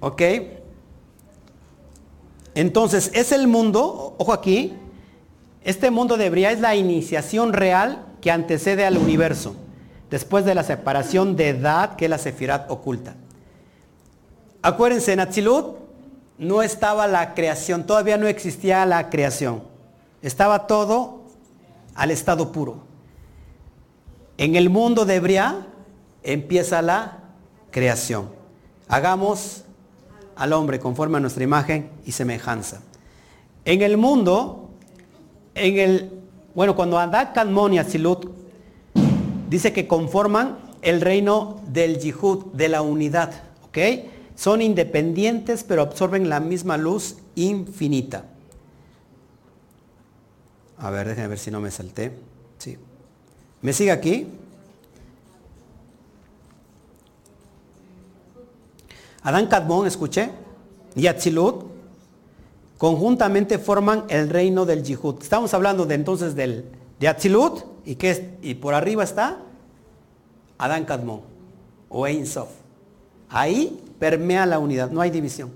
[0.00, 0.22] ¿Ok?
[2.54, 4.74] Entonces, es el mundo, ojo aquí,
[5.62, 9.54] este mundo de Bria es la iniciación real que antecede al universo,
[10.10, 13.14] después de la separación de edad que la sefirat oculta.
[14.62, 15.76] Acuérdense, en Atzilut
[16.38, 19.62] no estaba la creación, todavía no existía la creación.
[20.22, 21.22] Estaba todo
[21.94, 22.78] al estado puro.
[24.36, 25.66] En el mundo de Bria
[26.22, 27.18] empieza la
[27.70, 28.30] creación.
[28.88, 29.64] Hagamos
[30.36, 32.80] al hombre conforme a nuestra imagen y semejanza.
[33.64, 34.70] En el mundo,
[35.54, 36.20] en el,
[36.54, 38.30] bueno, cuando Adán, Kadmon y Atzilut
[39.48, 43.32] dice que conforman el reino del Yihud, de la unidad,
[43.64, 43.78] ¿ok?
[44.40, 48.24] Son independientes pero absorben la misma luz infinita.
[50.78, 52.16] A ver, déjenme ver si no me salté.
[52.56, 52.78] Sí.
[53.60, 54.28] ¿Me sigue aquí?
[59.24, 60.30] Adán Kadmon, escuché,
[60.96, 61.66] y Atzilut
[62.78, 65.16] conjuntamente forman el reino del Yihud.
[65.20, 66.64] Estamos hablando de entonces del,
[66.98, 69.42] de Atzilut y, que y por arriba está
[70.56, 71.20] Adán Kadmon
[71.90, 72.48] o Ein Sof.
[73.28, 75.52] Ahí permea la unidad, no hay división.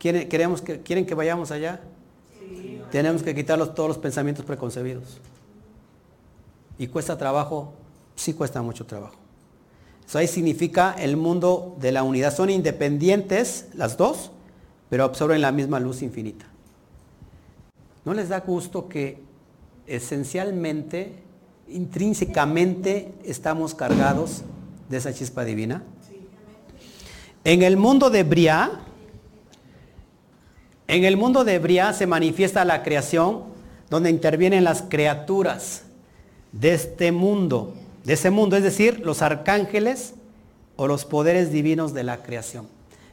[0.00, 1.80] ¿Quieren, queremos que, ¿quieren que vayamos allá?
[2.90, 5.20] Tenemos que quitar todos los pensamientos preconcebidos.
[6.78, 7.74] ¿Y cuesta trabajo?
[8.16, 9.14] Sí cuesta mucho trabajo.
[10.06, 12.34] Eso ahí significa el mundo de la unidad.
[12.34, 14.32] Son independientes las dos,
[14.90, 16.46] pero absorben la misma luz infinita.
[18.04, 19.22] ¿No les da gusto que
[19.86, 21.14] esencialmente,
[21.68, 24.42] intrínsecamente, estamos cargados
[24.88, 25.84] de esa chispa divina?
[27.44, 28.70] En el mundo de Bria,
[30.86, 33.44] en el mundo de Bria se manifiesta la creación
[33.90, 35.82] donde intervienen las criaturas
[36.52, 37.74] de este mundo,
[38.04, 40.14] de ese mundo, es decir, los arcángeles
[40.76, 42.68] o los poderes divinos de la creación.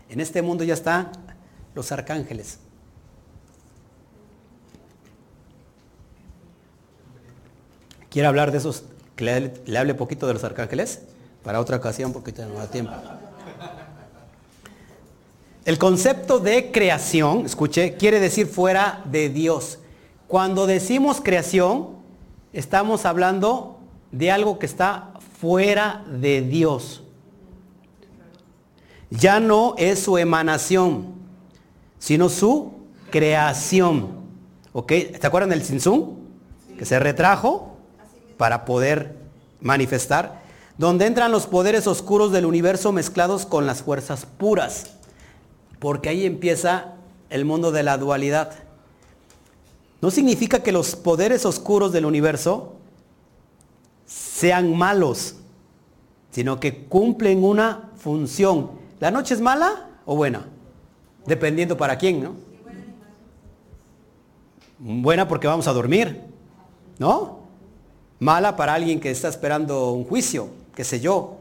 [0.09, 1.11] En este mundo ya está
[1.73, 2.59] los arcángeles.
[8.09, 8.83] ¿Quiere hablar de esos?
[9.15, 11.01] Que le, le hable poquito de los arcángeles
[11.43, 12.93] para otra ocasión porque no da tiempo.
[15.69, 19.77] El concepto de creación, escuche, quiere decir fuera de Dios.
[20.27, 21.89] Cuando decimos creación,
[22.53, 23.77] estamos hablando
[24.11, 27.03] de algo que está fuera de Dios.
[29.11, 31.13] Ya no es su emanación,
[31.99, 32.73] sino su
[33.11, 34.07] creación.
[34.73, 34.91] ¿Ok?
[35.21, 36.15] ¿Se acuerdan del Sinsung?
[36.79, 37.77] Que se retrajo
[38.37, 39.17] para poder
[39.61, 40.41] manifestar.
[40.79, 44.95] Donde entran los poderes oscuros del universo mezclados con las fuerzas puras.
[45.79, 46.93] Porque ahí empieza
[47.29, 48.53] el mundo de la dualidad.
[50.01, 52.75] No significa que los poderes oscuros del universo
[54.05, 55.35] sean malos,
[56.31, 58.71] sino que cumplen una función.
[58.99, 60.45] ¿La noche es mala o buena?
[61.25, 62.35] Dependiendo para quién, ¿no?
[64.79, 66.21] Buena porque vamos a dormir,
[66.97, 67.39] ¿no?
[68.19, 71.37] Mala para alguien que está esperando un juicio, qué sé yo.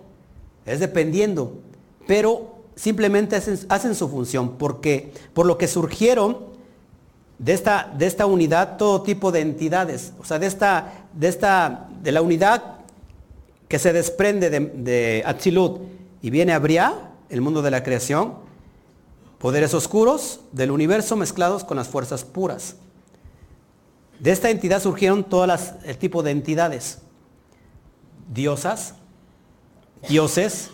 [0.66, 1.58] Es dependiendo.
[2.06, 6.38] Pero simplemente hacen, su función, porque por lo que surgieron
[7.38, 11.88] de esta, de esta unidad todo tipo de entidades, o sea, de esta, de esta,
[12.00, 12.76] de la unidad
[13.66, 15.80] que se desprende de, de Atzilut
[16.22, 16.94] y viene a Briah,
[17.28, 18.34] el mundo de la creación,
[19.38, 22.76] poderes oscuros del universo mezclados con las fuerzas puras.
[24.20, 26.98] De esta entidad surgieron todas el tipo de entidades.
[28.32, 28.94] Diosas,
[30.08, 30.70] dioses,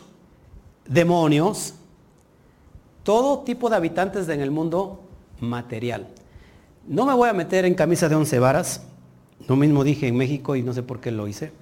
[0.86, 1.74] demonios,
[3.05, 5.00] todo tipo de habitantes en el mundo
[5.38, 6.09] material.
[6.88, 8.82] No me voy a meter en camisa de once varas,
[9.46, 11.52] lo mismo dije en México y no sé por qué lo hice.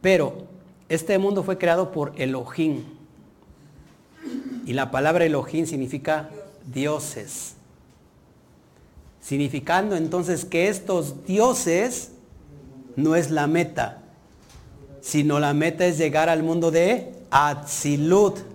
[0.00, 0.44] Pero
[0.88, 2.82] este mundo fue creado por Elohim.
[4.66, 6.30] Y la palabra Elohim significa
[6.72, 7.54] dioses.
[9.20, 12.12] Significando entonces que estos dioses
[12.96, 14.02] no es la meta,
[15.00, 18.49] sino la meta es llegar al mundo de Atzilut.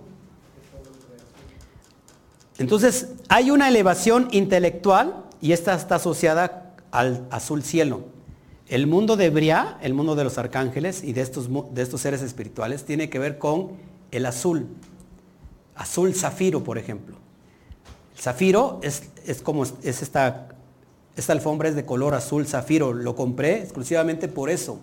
[2.58, 8.04] Entonces, hay una elevación intelectual y esta está asociada al azul cielo.
[8.68, 12.22] El mundo de Bria, el mundo de los arcángeles y de estos, de estos seres
[12.22, 13.72] espirituales, tiene que ver con
[14.10, 14.66] el azul.
[15.74, 17.16] Azul zafiro, por ejemplo.
[18.16, 19.02] El zafiro es,
[19.42, 20.48] como es esta,
[21.16, 22.92] esta alfombra es de color azul zafiro.
[22.92, 24.80] Lo compré exclusivamente por eso.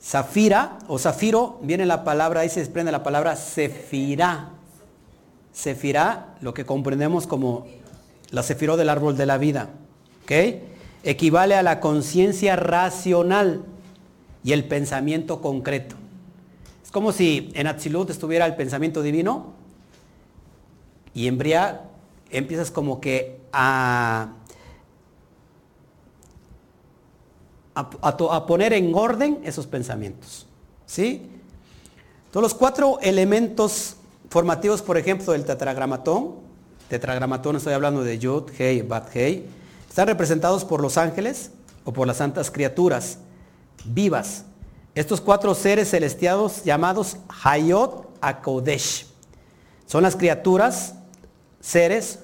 [0.00, 4.55] Zafira o zafiro viene la palabra, ahí se desprende la palabra sefirá.
[5.56, 7.66] Sefirá, lo que comprendemos como
[8.30, 9.70] la sefiró del árbol de la vida.
[11.02, 13.64] Equivale a la conciencia racional
[14.44, 15.96] y el pensamiento concreto.
[16.84, 19.54] Es como si en Atzilut estuviera el pensamiento divino
[21.14, 21.84] y en Bria
[22.30, 24.34] empiezas como que a,
[27.74, 30.46] a, poner en orden esos pensamientos.
[30.84, 31.30] ¿Sí?
[32.30, 33.96] Todos los cuatro elementos
[34.30, 36.34] formativos, por ejemplo, del tetragramatón,
[36.88, 39.46] tetragramatón estoy hablando de Yud, Hei, Bat, Hei,
[39.88, 41.50] están representados por los ángeles
[41.84, 43.18] o por las santas criaturas
[43.84, 44.44] vivas.
[44.94, 49.06] Estos cuatro seres celestiados llamados Hayot Akodesh.
[49.86, 50.94] Son las criaturas,
[51.60, 52.20] seres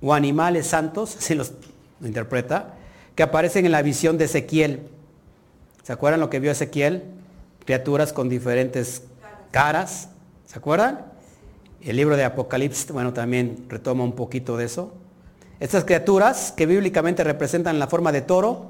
[0.00, 1.52] o animales santos, si los
[2.00, 2.74] lo interpreta,
[3.14, 4.88] que aparecen en la visión de Ezequiel.
[5.82, 7.04] ¿Se acuerdan lo que vio Ezequiel?
[7.64, 9.02] Criaturas con diferentes
[9.50, 10.10] caras,
[10.46, 11.12] ¿Se acuerdan?
[11.82, 14.94] El libro de Apocalipsis, bueno, también retoma un poquito de eso.
[15.60, 18.68] Estas criaturas que bíblicamente representan la forma de toro,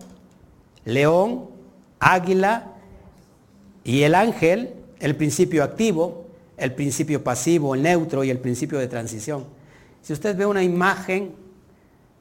[0.85, 1.51] león,
[1.99, 2.73] águila
[3.85, 8.89] y el ángel, el principio activo, el principio pasivo, el neutro y el principio de
[8.89, 9.45] transición.
[10.03, 11.35] Si usted ve una imagen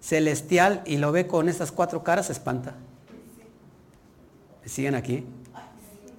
[0.02, 2.76] celestial y lo ve con estas cuatro caras, se espanta.
[4.66, 5.24] ¿Siguen aquí?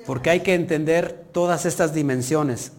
[0.06, 2.72] Porque hay que entender todas estas dimensiones.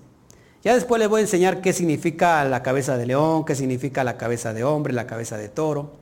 [0.63, 4.17] Ya después les voy a enseñar qué significa la cabeza de león, qué significa la
[4.17, 5.93] cabeza de hombre, la cabeza de toro,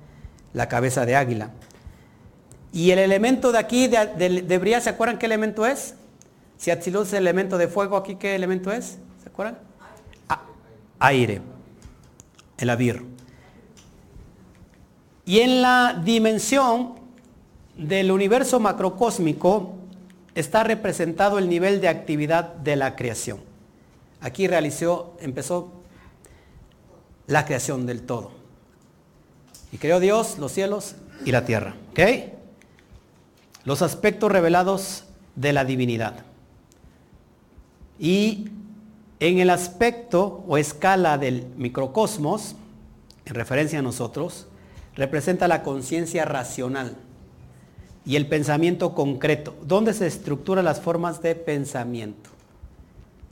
[0.53, 1.51] la cabeza de águila.
[2.71, 5.95] Y el elemento de aquí, de, de, ¿se acuerdan qué elemento es?
[6.57, 8.97] Si Atzilut es el elemento de fuego, aquí qué elemento es?
[9.23, 9.57] ¿Se acuerdan?
[10.99, 11.41] aire.
[12.57, 13.03] El avir.
[15.25, 16.95] Y en la dimensión
[17.77, 19.73] del universo macrocósmico
[20.35, 23.39] está representado el nivel de actividad de la creación.
[24.25, 25.71] Aquí realizó, empezó
[27.27, 28.31] la creación del todo.
[29.71, 30.95] Y creó Dios los cielos
[31.25, 31.75] y la tierra.
[31.91, 31.99] ¿Ok?
[33.65, 35.03] Los aspectos revelados
[35.35, 36.25] de la divinidad.
[37.99, 38.49] Y
[39.19, 42.55] En el aspecto o escala del microcosmos,
[43.25, 44.47] en referencia a nosotros,
[44.95, 46.97] representa la conciencia racional
[48.05, 49.55] y el pensamiento concreto.
[49.63, 52.29] ¿Dónde se estructuran las formas de pensamiento?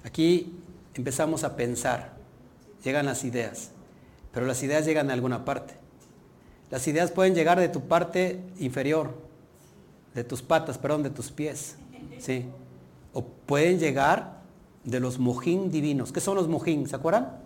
[0.06, 0.54] Aquí
[0.96, 2.14] empezamos a pensar,
[2.84, 3.72] llegan las ideas,
[4.32, 5.76] pero las ideas llegan a alguna parte.
[6.70, 9.14] Las ideas pueden llegar de tu parte inferior,
[10.16, 11.76] de tus patas, perdón, de tus pies.
[12.20, 12.46] ¿sí?
[13.14, 14.42] O pueden llegar
[14.84, 16.12] de los mojín divinos.
[16.12, 16.88] ¿Qué son los mojín?
[16.88, 17.38] ¿Se acuerdan?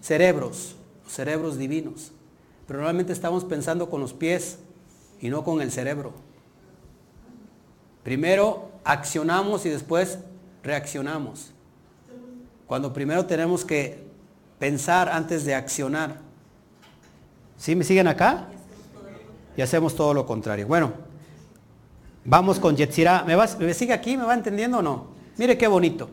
[0.00, 0.76] Cerebros,
[1.08, 2.12] cerebros divinos.
[2.66, 4.58] Pero normalmente estamos pensando con los pies
[5.20, 6.12] y no con el cerebro.
[8.04, 10.18] Primero accionamos y después
[10.62, 11.52] reaccionamos.
[12.70, 13.98] Cuando primero tenemos que
[14.60, 16.18] pensar antes de accionar.
[17.56, 18.46] ¿Sí me siguen acá?
[19.56, 20.68] Y hacemos todo lo contrario.
[20.68, 20.92] Bueno,
[22.24, 23.24] vamos con Yetzirah.
[23.24, 24.16] ¿Me, ¿Me sigue aquí?
[24.16, 25.06] ¿Me va entendiendo o no?
[25.36, 26.10] Mire qué bonito.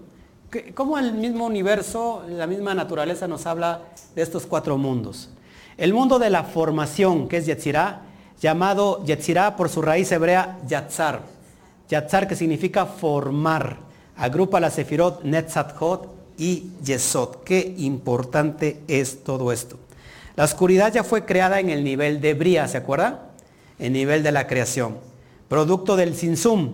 [0.74, 3.82] ¿Cómo el mismo universo, la misma naturaleza nos habla
[4.16, 5.30] de estos cuatro mundos?
[5.78, 8.02] El mundo de la formación, que es Yetzirah,
[8.42, 11.22] llamado Yetzirah por su raíz hebrea Yatzar.
[11.88, 13.78] Yatzar que significa formar.
[14.16, 17.44] Agrupa la Sefirot Netzathot y Yesod.
[17.44, 19.78] Qué importante es todo esto.
[20.36, 23.20] La oscuridad ya fue creada en el nivel de Bria, ¿se acuerdan?
[23.80, 24.98] El nivel de la creación.
[25.50, 26.74] Producto del Sinsum.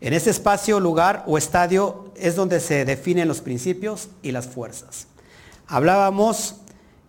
[0.00, 5.08] En ese espacio, lugar o estadio es donde se definen los principios y las fuerzas.
[5.66, 6.56] Hablábamos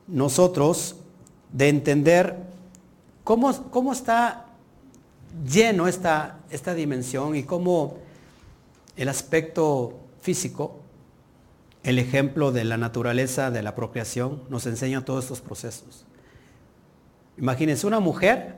[0.08, 0.96] nosotros
[1.52, 2.38] de entender
[3.24, 4.46] cómo, cómo está
[5.46, 7.98] lleno esta, esta dimensión y cómo
[8.96, 10.80] el aspecto físico,
[11.88, 16.04] el ejemplo de la naturaleza de la procreación, nos enseña todos estos procesos.
[17.38, 18.58] Imagínense una mujer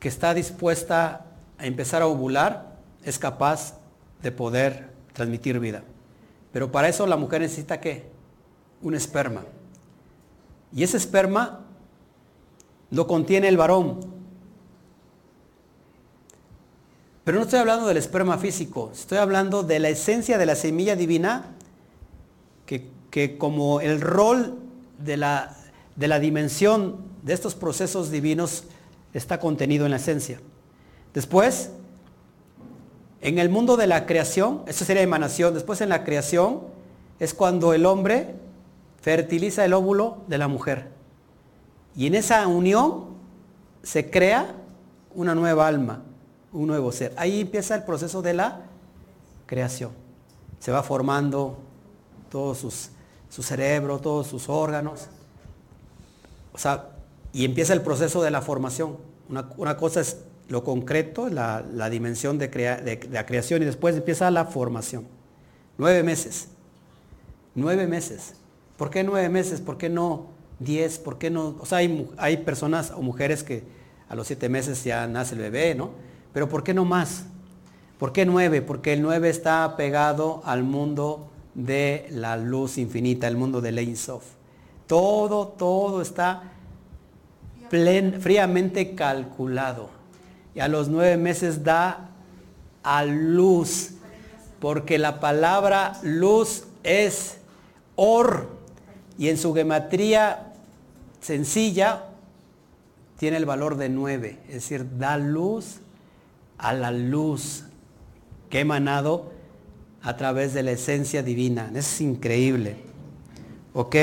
[0.00, 1.26] que está dispuesta
[1.56, 2.74] a empezar a ovular,
[3.04, 3.78] es capaz
[4.24, 5.84] de poder transmitir vida.
[6.52, 8.10] Pero para eso la mujer necesita qué?
[8.82, 9.44] Un esperma.
[10.74, 11.60] Y ese esperma
[12.90, 14.00] lo contiene el varón,
[17.24, 20.96] Pero no estoy hablando del esperma físico, estoy hablando de la esencia de la semilla
[20.96, 21.54] divina,
[23.10, 24.58] que, como el rol
[24.98, 25.56] de la,
[25.96, 28.64] de la dimensión de estos procesos divinos
[29.12, 30.40] está contenido en la esencia.
[31.12, 31.70] Después,
[33.20, 36.60] en el mundo de la creación, eso sería emanación, después en la creación
[37.18, 38.36] es cuando el hombre
[39.02, 40.88] fertiliza el óvulo de la mujer.
[41.96, 43.06] Y en esa unión
[43.82, 44.54] se crea
[45.14, 46.04] una nueva alma
[46.52, 47.12] un nuevo ser.
[47.16, 48.62] Ahí empieza el proceso de la
[49.46, 49.90] creación.
[50.58, 51.58] Se va formando
[52.30, 52.90] todo sus,
[53.28, 55.08] su cerebro, todos sus órganos.
[56.52, 56.90] O sea,
[57.32, 58.96] y empieza el proceso de la formación.
[59.56, 64.44] Una, cosa es lo concreto, la, dimensión de, de, la creación y después empieza la
[64.46, 65.06] formación.
[65.78, 66.48] Nueve meses.
[67.54, 68.34] Nueve meses.
[68.76, 69.60] ¿Por qué nueve meses?
[69.60, 70.26] ¿Por qué no
[70.58, 70.98] diez?
[70.98, 71.56] ¿Por qué no?
[71.60, 73.62] O sea, hay, hay personas o mujeres que
[74.08, 75.90] a los siete meses ya nace el bebé, ¿no?
[76.32, 77.24] Pero ¿por qué no más?
[77.98, 78.62] ¿Por qué nueve?
[78.62, 83.96] Porque el nueve está pegado al mundo de la luz infinita, el mundo de Ein
[83.96, 84.24] Sof.
[84.86, 86.42] Todo, todo está
[87.68, 89.90] fríamente calculado.
[90.54, 92.10] Y a los nueve meses da
[92.82, 93.90] a luz,
[94.58, 97.38] porque la palabra luz es
[97.96, 98.48] or,
[99.18, 100.54] y en su gematría
[101.20, 102.06] sencilla
[103.18, 105.80] tiene el valor de nueve, es decir, da luz
[106.60, 107.64] a la luz
[108.50, 109.32] que ha emanado
[110.02, 111.70] a través de la esencia divina.
[111.74, 112.76] Es increíble.
[113.72, 113.96] ¿Ok?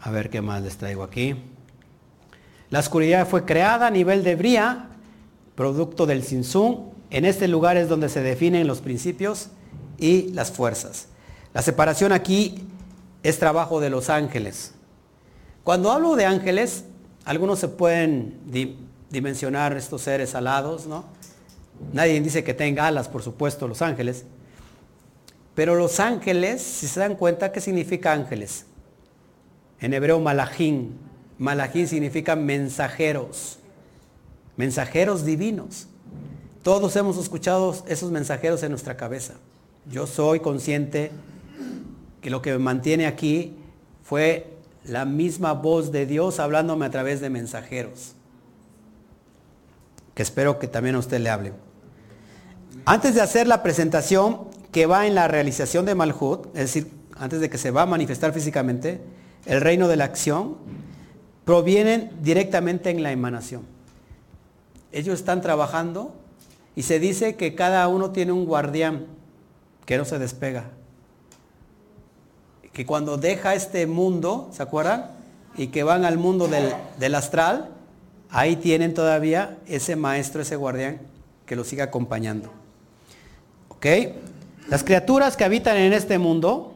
[0.00, 1.36] A ver qué más les traigo aquí.
[2.70, 4.88] La oscuridad fue creada a nivel de bría,
[5.54, 6.90] producto del sinsum.
[7.10, 9.48] En este lugar es donde se definen los principios
[9.98, 11.08] y las fuerzas.
[11.52, 12.64] La separación aquí
[13.22, 14.72] es trabajo de los ángeles.
[15.64, 16.84] Cuando hablo de ángeles,
[17.24, 18.40] algunos se pueden
[19.12, 21.04] dimensionar estos seres alados, ¿no?
[21.92, 24.24] Nadie dice que tenga alas, por supuesto, los ángeles.
[25.54, 28.64] Pero los ángeles, si se dan cuenta, ¿qué significa ángeles?
[29.80, 30.98] En hebreo malajín.
[31.38, 33.58] Malajín significa mensajeros.
[34.56, 35.88] Mensajeros divinos.
[36.62, 39.34] Todos hemos escuchado esos mensajeros en nuestra cabeza.
[39.90, 41.10] Yo soy consciente
[42.22, 43.56] que lo que me mantiene aquí
[44.04, 44.46] fue
[44.84, 48.14] la misma voz de Dios hablándome a través de mensajeros
[50.14, 51.52] que espero que también a usted le hable.
[52.84, 57.40] Antes de hacer la presentación que va en la realización de Malhut, es decir, antes
[57.40, 59.00] de que se va a manifestar físicamente,
[59.46, 60.56] el reino de la acción,
[61.44, 63.62] provienen directamente en la emanación.
[64.92, 66.14] Ellos están trabajando
[66.74, 69.06] y se dice que cada uno tiene un guardián.
[69.86, 70.70] que no se despega.
[72.72, 75.10] Que cuando deja este mundo, ¿se acuerdan?
[75.56, 77.70] Y que van al mundo del, del astral,
[78.32, 81.00] ahí tienen todavía ese maestro, ese guardián
[81.46, 82.50] que los sigue acompañando.
[83.68, 83.86] ¿Ok?
[84.68, 86.72] Las criaturas que habitan en este mundo,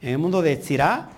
[0.00, 1.10] en el mundo de Tzirá,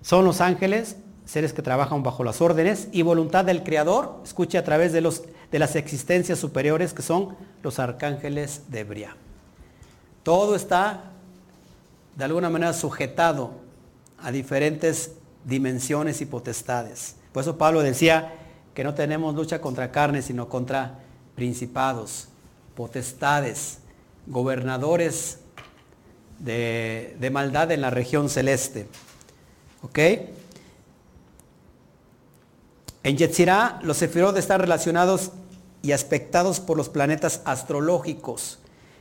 [0.00, 4.64] son los ángeles, seres que trabajan bajo las órdenes y voluntad del Creador, escuche a
[4.64, 9.16] través de, los, de las existencias superiores que son los arcángeles de Bria.
[10.22, 11.12] Todo está
[12.16, 13.50] de alguna manera sujetado
[14.18, 15.12] a diferentes
[15.44, 17.16] dimensiones y potestades.
[17.32, 18.32] Por eso Pablo decía
[18.76, 20.98] que no tenemos lucha contra carne, sino contra
[21.34, 22.28] principados,
[22.74, 23.78] potestades,
[24.26, 25.38] gobernadores
[26.38, 28.86] de, maldad en la región celeste.
[29.80, 29.98] ¿Ok?
[33.02, 35.30] En Yetzirah los sefirot están relacionados
[35.80, 38.58] y aspectados por los planetas astrológicos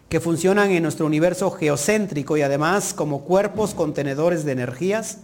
[0.07, 5.17] que funcionan en nuestro universo geocéntrico y además como cuerpos contenedores de energías,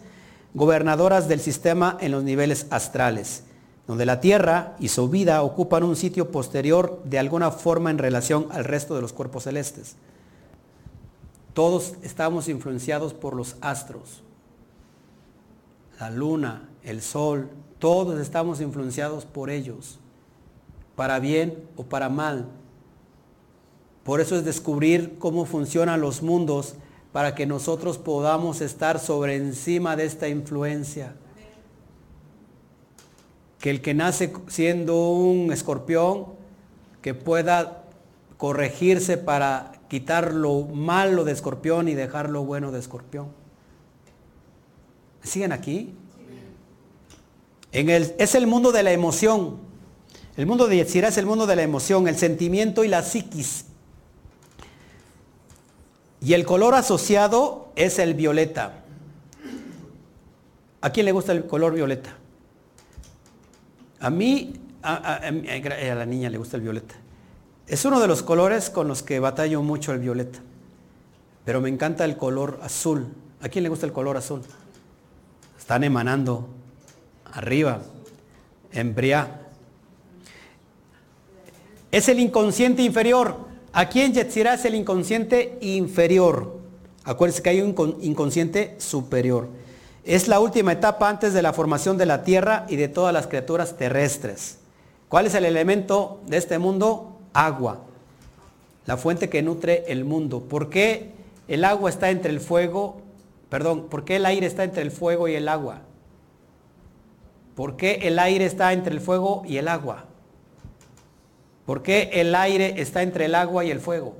[0.54, 3.44] gobernadoras del sistema en los niveles astrales,
[3.88, 8.48] donde la Tierra y su vida ocupan un sitio posterior de alguna forma en relación
[8.52, 9.96] al resto de los cuerpos celestes.
[11.54, 14.24] Todos estamos influenciados por los astros
[16.02, 20.00] la luna, el sol, todos estamos influenciados por ellos,
[20.96, 22.48] para bien o para mal.
[24.04, 26.74] Por eso es descubrir cómo funcionan los mundos
[27.12, 31.14] para que nosotros podamos estar sobre encima de esta influencia.
[33.62, 36.26] Que el que nace siendo un escorpión,
[37.02, 37.84] que pueda
[38.38, 43.28] corregirse para quitar lo malo de escorpión y dejar lo bueno de escorpión.
[45.24, 45.94] ¿Siguen aquí?
[47.72, 49.58] En el, es el mundo de la emoción.
[50.38, 53.66] El mundo de Yetzirah es el mundo de la emoción, el sentimiento y la psiquis.
[56.22, 58.84] Y el color asociado es el violeta.
[60.82, 62.16] ¿A quién le gusta el color violeta?
[64.02, 66.96] A mí, a, a, la niña le gusta el violeta.
[67.68, 70.40] Es uno de los colores con los que batallo mucho el violeta.
[71.46, 73.08] Pero me encanta el color azul.
[73.42, 74.42] ¿A quién le gusta el color azul?
[75.72, 76.50] están emanando
[77.32, 77.82] arriba,
[78.74, 78.94] en
[81.92, 83.38] Es el inconsciente inferior.
[83.72, 86.60] Aquí en Yetzirah es el inconsciente inferior.
[87.06, 89.48] Acuérdense que hay un inconsciente superior.
[90.04, 93.28] Es la última etapa antes de la formación de la tierra y de todas las
[93.28, 94.58] criaturas terrestres.
[95.10, 97.20] ¿Cuál es el elemento de este mundo?
[97.34, 97.82] Agua.
[98.86, 100.42] La fuente que nutre el mundo.
[100.42, 101.12] ¿Por qué
[101.48, 103.02] el agua está entre el fuego
[103.52, 105.82] Perdón, ¿por qué el aire está entre el fuego y el agua?
[107.54, 110.06] ¿Por qué el aire está entre el fuego y el agua?
[111.66, 114.16] ¿Por qué el aire está entre el agua y el fuego?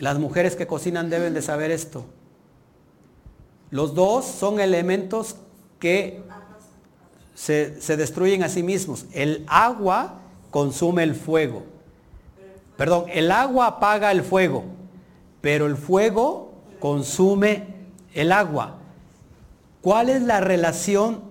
[0.00, 2.04] Las mujeres que cocinan deben de saber esto.
[3.72, 5.36] Los dos son elementos
[5.78, 6.22] que
[7.34, 9.06] se, destruyen a sí mismos.
[9.12, 10.20] El agua
[10.50, 11.62] consume el fuego.
[12.76, 14.64] Perdón, el agua apaga el fuego,
[15.40, 17.64] pero el fuego consume
[18.12, 18.76] el agua.
[19.80, 21.22] ¿Cuál es la relación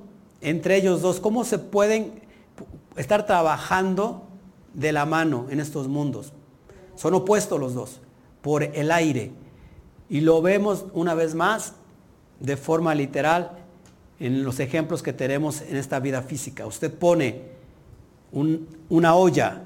[0.42, 1.20] entre ellos dos?
[1.20, 2.24] ¿Cómo se pueden
[2.96, 4.24] estar trabajando
[4.74, 6.34] de la mano en estos mundos?
[6.96, 8.00] Son opuestos los dos,
[8.42, 9.32] por el aire.
[10.10, 11.76] Y lo vemos una vez más
[12.42, 13.52] de forma literal
[14.20, 16.66] en los ejemplos que tenemos en esta vida física.
[16.66, 17.42] Usted pone
[18.90, 19.64] una olla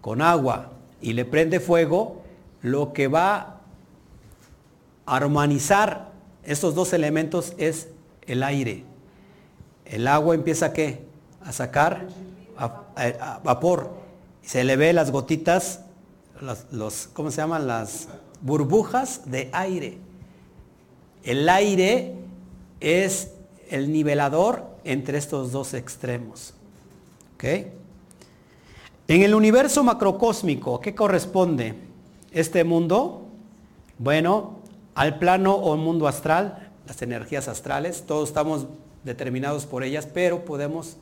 [0.00, 2.22] con agua y le prende fuego,
[2.62, 3.60] lo que va
[5.10, 6.12] armonizar
[6.44, 7.88] estos dos elementos es
[8.26, 8.84] el aire.
[9.84, 11.04] El agua empieza a qué?
[11.44, 12.06] A sacar
[12.56, 13.90] a, vapor.
[14.42, 15.80] Se le ve las gotitas,
[16.70, 17.66] los, ¿cómo se llaman?
[17.66, 18.08] Las
[18.40, 19.98] burbujas de aire.
[21.24, 22.14] El aire
[22.80, 23.32] es
[23.68, 26.54] el nivelador entre estos dos extremos.
[27.34, 27.44] ¿Ok?
[29.08, 31.74] En el universo macrocósmico, ¿qué corresponde
[32.30, 33.26] este mundo?
[33.98, 34.60] Bueno,
[34.94, 38.66] al plano o mundo astral, las energías astrales, todos estamos
[39.04, 40.96] determinados por ellas, pero podemos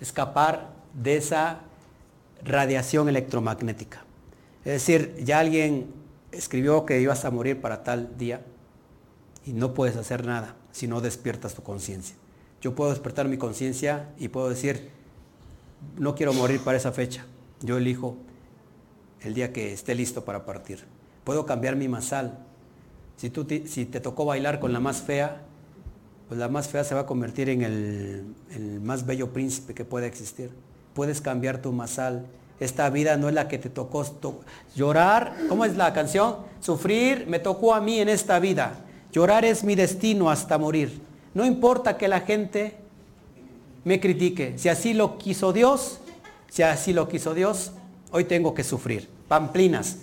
[0.00, 1.60] escapar de esa
[2.42, 4.04] radiación electromagnética.
[4.64, 5.92] Es decir, ya alguien
[6.32, 8.40] escribió que ibas a morir para tal día
[9.44, 12.16] y no puedes hacer nada si no despiertas tu conciencia.
[12.60, 14.90] Yo puedo despertar mi conciencia y puedo decir,
[15.98, 17.26] no quiero morir para esa fecha.
[17.60, 18.16] Yo elijo
[19.20, 20.84] el día que esté listo para partir.
[21.24, 22.38] Puedo cambiar mi masal,
[23.16, 25.42] si, tú te, si te tocó bailar con la más fea,
[26.28, 29.84] pues la más fea se va a convertir en el, el más bello príncipe que
[29.84, 30.50] pueda existir.
[30.94, 32.26] Puedes cambiar tu masal
[32.60, 34.04] Esta vida no es la que te tocó
[34.74, 35.34] llorar.
[35.48, 36.36] ¿Cómo es la canción?
[36.60, 38.74] Sufrir me tocó a mí en esta vida.
[39.14, 41.00] Llorar es mi destino hasta morir.
[41.34, 42.74] No importa que la gente
[43.84, 44.54] me critique.
[44.56, 46.00] Si así lo quiso Dios,
[46.48, 47.70] si así lo quiso Dios,
[48.10, 49.08] hoy tengo que sufrir.
[49.28, 49.98] Pamplinas.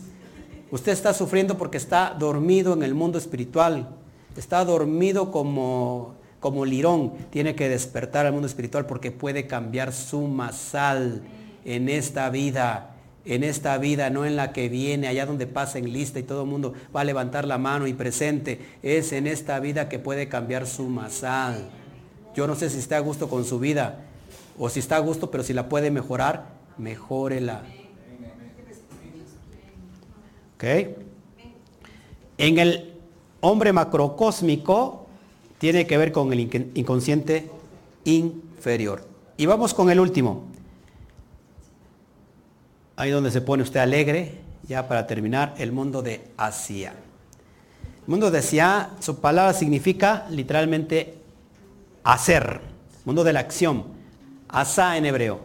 [0.72, 3.90] Usted está sufriendo porque está dormido en el mundo espiritual.
[4.38, 7.12] Está dormido como, como lirón.
[7.32, 11.22] Tiene que despertar al mundo espiritual porque puede cambiar su masal
[11.66, 12.91] en esta vida.
[13.24, 16.42] En esta vida, no en la que viene, allá donde pasa en lista y todo
[16.44, 18.60] el mundo va a levantar la mano y presente.
[18.82, 21.70] Es en esta vida que puede cambiar su masal.
[22.36, 24.06] Yo no sé si está a gusto con su vida
[24.58, 26.46] o si está a gusto, pero si la puede mejorar,
[26.78, 27.64] mejórela.
[32.38, 32.94] En el
[33.42, 35.08] hombre macrocósmico
[35.58, 36.40] tiene que ver con el
[36.76, 37.50] inconsciente
[38.04, 39.08] inferior.
[39.38, 40.46] Y vamos con el último.
[43.02, 44.34] Ahí donde se pone usted alegre,
[44.68, 46.94] ya para terminar, el mundo de Asia.
[48.04, 51.16] El mundo de Asia, su palabra significa literalmente
[52.04, 52.62] hacer,
[53.04, 53.86] mundo de la acción,
[54.50, 55.40] asa en hebreo,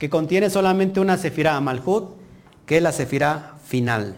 [0.00, 2.08] que contiene solamente una sefirá malhut,
[2.66, 4.16] que es la sefirá final.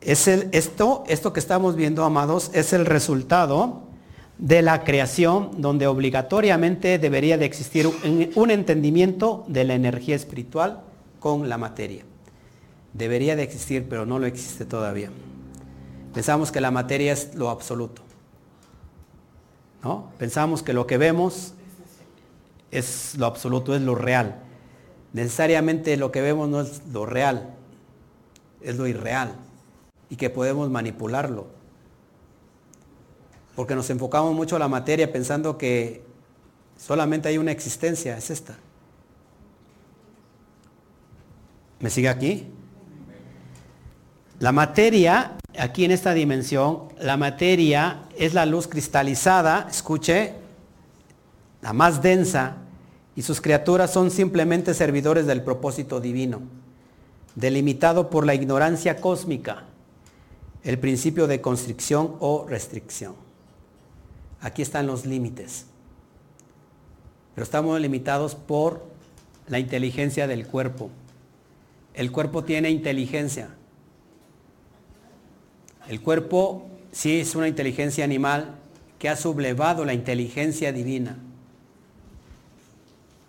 [0.00, 3.82] Es el, esto, esto que estamos viendo, amados, es el resultado
[4.38, 10.84] de la creación donde obligatoriamente debería de existir un, un entendimiento de la energía espiritual
[11.20, 12.04] con la materia.
[12.94, 15.10] Debería de existir, pero no lo existe todavía.
[16.14, 18.02] Pensamos que la materia es lo absoluto.
[19.82, 20.10] ¿no?
[20.18, 21.54] Pensamos que lo que vemos
[22.70, 24.42] es lo absoluto, es lo real.
[25.12, 27.54] Necesariamente lo que vemos no es lo real,
[28.60, 29.34] es lo irreal
[30.10, 31.46] y que podemos manipularlo.
[33.56, 36.02] Porque nos enfocamos mucho a la materia pensando que
[36.76, 38.56] solamente hay una existencia, es esta.
[41.80, 42.46] ¿Me sigue aquí?
[44.40, 50.34] La materia, aquí en esta dimensión, la materia es la luz cristalizada, escuche,
[51.60, 52.56] la más densa,
[53.16, 56.40] y sus criaturas son simplemente servidores del propósito divino,
[57.34, 59.64] delimitado por la ignorancia cósmica,
[60.62, 63.14] el principio de constricción o restricción.
[64.40, 65.66] Aquí están los límites.
[67.34, 68.84] Pero estamos limitados por
[69.48, 70.90] la inteligencia del cuerpo.
[71.98, 73.48] El cuerpo tiene inteligencia.
[75.88, 78.54] El cuerpo sí es una inteligencia animal
[79.00, 81.16] que ha sublevado la inteligencia divina.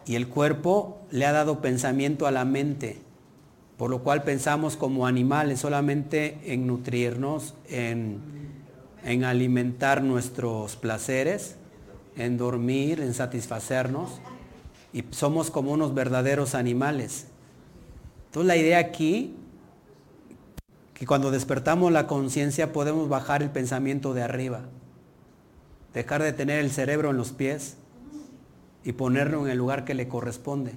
[0.06, 3.02] Y el cuerpo le ha dado pensamiento a la mente,
[3.76, 8.20] por lo cual pensamos como animales solamente en nutrirnos, en,
[9.04, 11.56] en alimentar nuestros placeres,
[12.16, 14.22] en dormir, en satisfacernos.
[14.94, 17.29] Y somos como unos verdaderos animales.
[18.30, 19.36] Entonces la idea aquí
[20.94, 24.62] que cuando despertamos la conciencia podemos bajar el pensamiento de arriba,
[25.96, 27.78] dejar de tener el cerebro en los pies
[28.84, 30.74] y ponerlo en el lugar que le corresponde.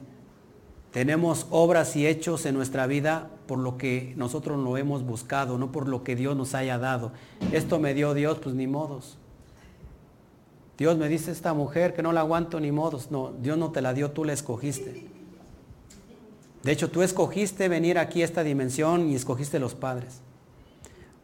[0.93, 5.73] Tenemos obras y hechos en nuestra vida por lo que nosotros lo hemos buscado, no
[5.73, 7.13] por lo que Dios nos haya dado.
[7.53, 9.19] Esto me dio Dios, pues ni modos.
[10.79, 13.11] Dios me dice esta mujer que no la aguanto ni modos.
[13.11, 15.12] No, Dios no te la dio, tú la escogiste.
[16.63, 20.21] De hecho, tú escogiste venir aquí a esta dimensión y escogiste los padres.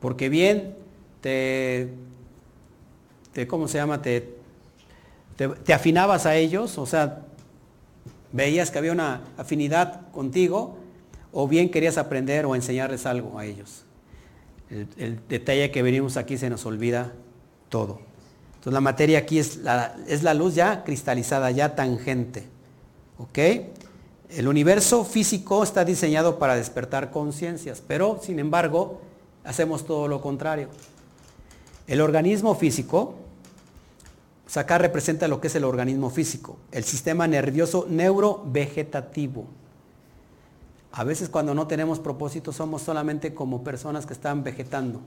[0.01, 0.75] Porque bien
[1.21, 1.89] te,
[3.47, 4.03] ¿cómo se llama?
[4.03, 4.37] Te,
[5.37, 7.23] te, afinabas a ellos, o sea,
[8.33, 10.79] veías que había una afinidad contigo,
[11.33, 13.85] o bien querías aprender o enseñarles algo a ellos.
[14.71, 17.13] El, el, detalle que venimos aquí se nos olvida
[17.69, 18.01] todo.
[18.55, 22.45] Entonces la materia aquí es la, es la luz ya cristalizada, ya tangente.
[23.19, 23.39] ¿Ok?
[24.31, 29.01] El universo físico está diseñado para despertar conciencias, pero sin embargo
[29.45, 30.69] hacemos todo lo contrario.
[31.87, 33.15] El organismo físico,
[34.55, 39.47] acá representa lo que es el organismo físico, el sistema nervioso neurovegetativo.
[40.93, 45.01] A veces cuando no tenemos propósito somos solamente como personas que están vegetando.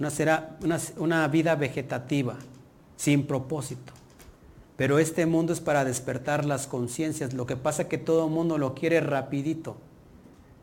[0.00, 2.36] Una, una vida vegetativa,
[2.96, 3.97] sin propósito.
[4.78, 7.34] Pero este mundo es para despertar las conciencias.
[7.34, 9.76] Lo que pasa es que todo el mundo lo quiere rapidito.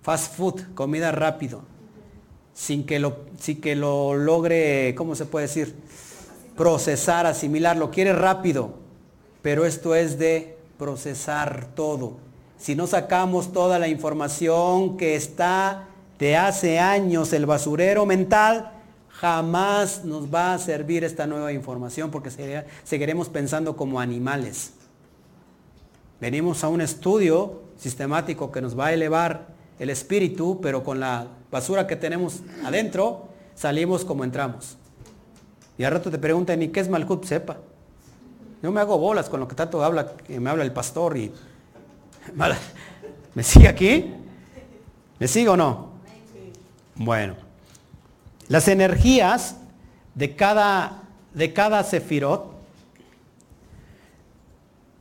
[0.03, 1.63] Fast food, comida rápido.
[2.53, 5.75] Sin que lo, sin que lo logre, ¿cómo se puede decir?
[6.55, 7.75] Procesar, asimilar.
[7.75, 8.75] Lo quiere rápido.
[9.41, 12.13] Pero esto es de procesar todo.
[12.57, 15.89] Si no sacamos toda la información que está
[16.19, 18.74] de hace años, el basurero mental,
[19.19, 22.29] Jamás nos va a servir esta nueva información porque
[22.83, 24.73] seguiremos pensando como animales.
[26.19, 29.47] Venimos a un estudio sistemático que nos va a elevar
[29.79, 34.77] el espíritu, pero con la basura que tenemos adentro, salimos como entramos.
[35.77, 37.23] Y al rato te preguntan, ¿y qué es Malhut?
[37.25, 37.57] Sepa.
[38.61, 41.31] Yo me hago bolas con lo que tanto habla, que me habla el pastor y...
[43.35, 44.13] ¿Me sigue aquí?
[45.19, 45.89] ¿Me sigue o no?
[46.95, 47.44] Bueno.
[48.47, 49.55] Las energías
[50.13, 51.03] de cada,
[51.33, 52.53] de cada sefirot,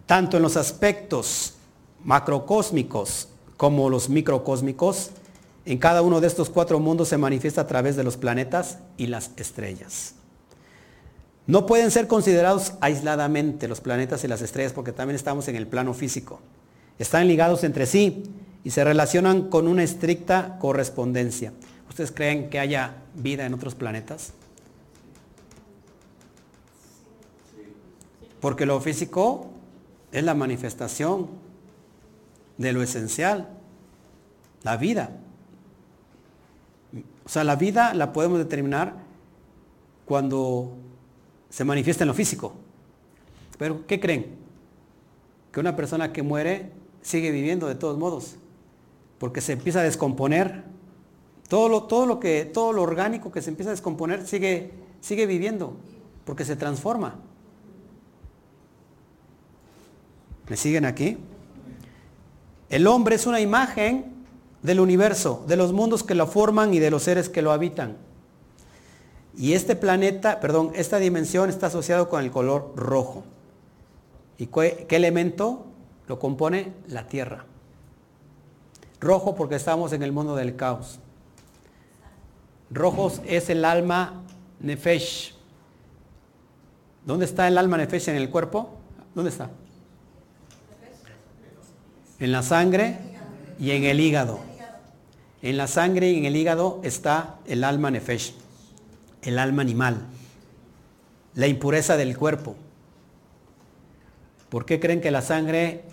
[0.06, 1.54] tanto en los aspectos
[2.04, 5.10] macrocósmicos como los microcósmicos,
[5.66, 9.06] en cada uno de estos cuatro mundos se manifiesta a través de los planetas y
[9.06, 10.14] las estrellas.
[11.46, 15.66] No pueden ser considerados aisladamente los planetas y las estrellas porque también estamos en el
[15.66, 16.40] plano físico.
[16.98, 18.24] Están ligados entre sí
[18.62, 21.52] y se relacionan con una estricta correspondencia.
[21.88, 24.32] ¿Ustedes creen que haya vida en otros planetas?
[28.40, 29.46] Porque lo físico
[30.12, 31.28] es la manifestación
[32.58, 33.48] de lo esencial,
[34.62, 35.16] la vida.
[37.24, 38.96] O sea, la vida la podemos determinar
[40.04, 40.76] cuando
[41.48, 42.54] se manifiesta en lo físico.
[43.58, 44.36] Pero, ¿qué creen?
[45.50, 46.70] Que una persona que muere
[47.00, 48.36] sigue viviendo de todos modos,
[49.18, 50.64] porque se empieza a descomponer
[51.54, 55.76] todo lo, que, todo lo orgánico que se empieza a descomponer sigue, sigue viviendo,
[56.24, 57.14] porque se transforma.
[60.48, 61.16] ¿Me siguen aquí?
[62.70, 64.06] El hombre es una imagen
[64.64, 67.98] del universo, de los mundos que lo forman y de los seres que lo habitan.
[69.36, 73.22] Y este planeta, perdón, esta dimensión está asociado con el color rojo.
[74.38, 75.66] ¿Y qué elemento
[76.08, 76.72] lo compone?
[76.88, 77.44] La tierra.
[78.98, 80.98] Rojo porque estamos en el mundo del caos.
[82.70, 84.24] Rojos es el alma
[84.60, 85.34] nefesh.
[87.04, 88.78] ¿Dónde está el alma nefesh en el cuerpo?
[89.14, 89.50] ¿Dónde está?
[92.18, 92.98] En la sangre
[93.58, 94.40] y en el hígado.
[95.42, 98.34] En la sangre y en el hígado está el alma nefesh,
[99.22, 100.06] el alma animal,
[101.34, 102.56] la impureza del cuerpo.
[104.48, 105.84] ¿Por qué creen que la sangre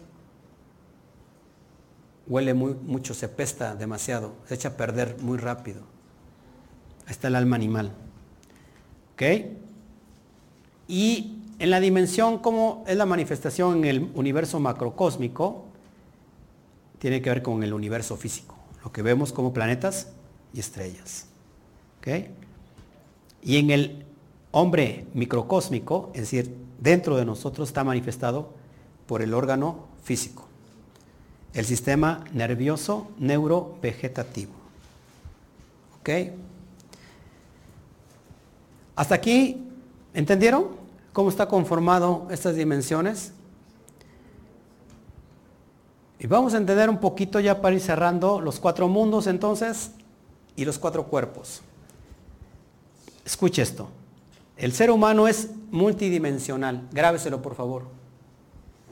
[2.28, 5.82] huele muy, mucho, se pesta demasiado, se echa a perder muy rápido?
[7.12, 7.92] Está el alma animal.
[9.14, 9.22] ¿Ok?
[10.88, 15.66] Y en la dimensión, como es la manifestación en el universo macrocósmico,
[17.00, 20.10] tiene que ver con el universo físico, lo que vemos como planetas
[20.54, 21.28] y estrellas.
[22.00, 22.30] ¿Ok?
[23.44, 24.06] Y en el
[24.52, 28.54] hombre microcósmico, es decir, dentro de nosotros está manifestado
[29.06, 30.48] por el órgano físico,
[31.54, 34.54] el sistema nervioso neurovegetativo.
[36.00, 36.10] ¿Ok?
[39.02, 39.58] ¿Hasta aquí
[40.14, 40.68] entendieron
[41.12, 43.34] cómo está conformado estas dimensiones?
[46.20, 49.94] Y vamos a entender un poquito ya para ir cerrando los cuatro mundos entonces
[50.56, 51.64] y los cuatro cuerpos.
[53.26, 53.90] Escuche esto.
[54.56, 56.88] El ser humano es multidimensional.
[56.92, 57.86] Grábeselo por favor.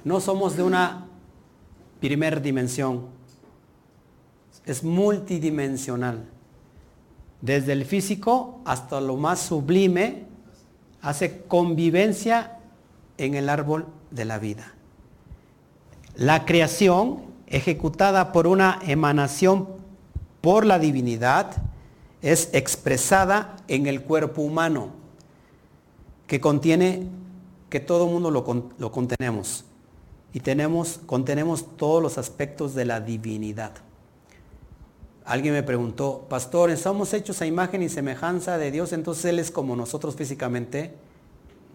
[0.03, 1.05] No somos de una
[1.99, 3.05] primer dimensión.
[4.65, 6.25] Es multidimensional
[7.41, 10.25] desde el físico hasta lo más sublime,
[11.01, 12.59] hace convivencia
[13.17, 14.73] en el árbol de la vida.
[16.15, 19.69] La creación, ejecutada por una emanación
[20.41, 21.63] por la divinidad,
[22.21, 24.91] es expresada en el cuerpo humano,
[26.27, 27.07] que contiene,
[27.69, 29.63] que todo mundo lo, lo contenemos,
[30.33, 33.71] y tenemos, contenemos todos los aspectos de la divinidad.
[35.29, 38.93] Alguien me preguntó, pastor, ¿estamos hechos a imagen y semejanza de Dios?
[38.93, 40.95] Entonces Él es como nosotros físicamente.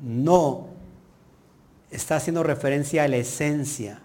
[0.03, 0.67] No,
[1.89, 4.03] está haciendo referencia a la esencia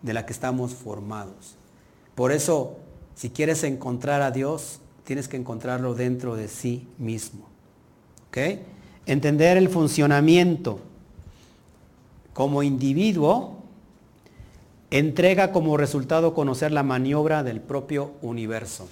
[0.00, 1.56] de la que estamos formados.
[2.14, 2.78] Por eso,
[3.14, 7.46] si quieres encontrar a Dios, tienes que encontrarlo dentro de sí mismo.
[8.28, 8.38] ¿Ok?
[9.04, 10.80] Entender el funcionamiento
[12.32, 13.53] como individuo
[14.98, 18.88] entrega como resultado conocer la maniobra del propio universo.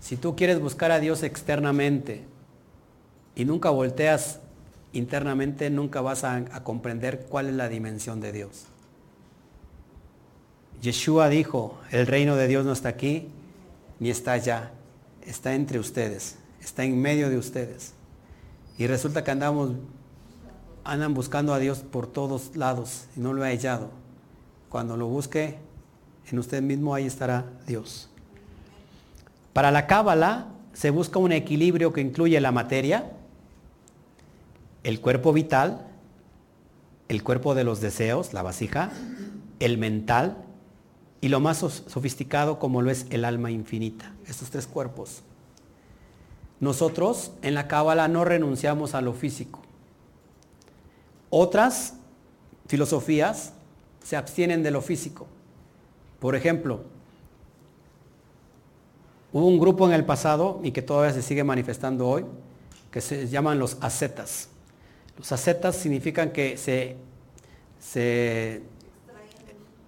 [0.00, 2.24] Si tú quieres buscar a Dios externamente
[3.36, 4.40] y nunca volteas
[4.94, 8.64] internamente, nunca vas a, comprender cuál es la dimensión de Dios.
[10.80, 13.28] Yeshua dijo, el reino de Dios no está aquí
[13.98, 14.70] ni está allá,
[15.26, 17.92] está entre ustedes, está en medio de ustedes.
[18.78, 19.72] Y resulta que andamos,
[20.82, 24.00] andan buscando a Dios por todos lados y no lo ha hallado.
[24.70, 25.58] Cuando lo busque
[26.30, 28.08] en usted mismo, ahí estará Dios.
[29.52, 33.10] Para la cábala se busca un equilibrio que incluye la materia,
[34.84, 35.88] el cuerpo vital,
[37.08, 38.92] el cuerpo de los deseos, la vasija,
[39.58, 40.44] el mental,
[41.20, 45.22] y lo más sofisticado como lo es el alma infinita, estos tres cuerpos.
[46.60, 49.62] Nosotros en la Cábala no renunciamos a lo físico.
[51.28, 51.94] Otras
[52.68, 53.54] filosofías
[54.02, 55.26] se abstienen de lo físico.
[56.18, 56.80] Por ejemplo,
[59.32, 62.24] hubo un grupo en el pasado y que todavía se sigue manifestando hoy,
[62.90, 64.48] que se llaman los ascetas.
[65.16, 66.96] Los ascetas significan que se,
[67.78, 68.62] se,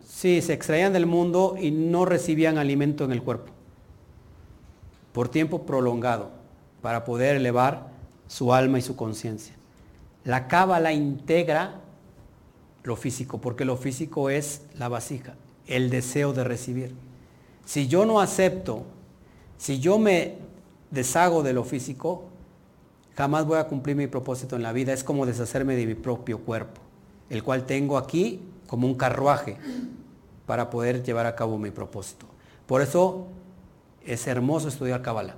[0.07, 3.53] se extraían del mundo y no recibían alimento en el cuerpo
[5.13, 6.31] por tiempo prolongado
[6.81, 7.89] para poder elevar
[8.27, 9.55] su alma y su conciencia.
[10.25, 11.81] La cábala integra
[12.85, 15.35] lo físico, porque lo físico es la vasija,
[15.67, 16.95] el deseo de recibir.
[17.65, 18.85] Si yo no acepto,
[19.57, 20.37] si yo me
[20.91, 22.25] deshago de lo físico,
[23.17, 24.93] jamás voy a cumplir mi propósito en la vida.
[24.93, 26.81] Es como deshacerme de mi propio cuerpo,
[27.31, 29.59] el cual tengo aquí como un carruaje
[30.47, 32.27] para poder llevar a cabo mi propósito.
[32.67, 33.27] Por eso
[34.05, 35.37] es hermoso estudiar Kabbalah.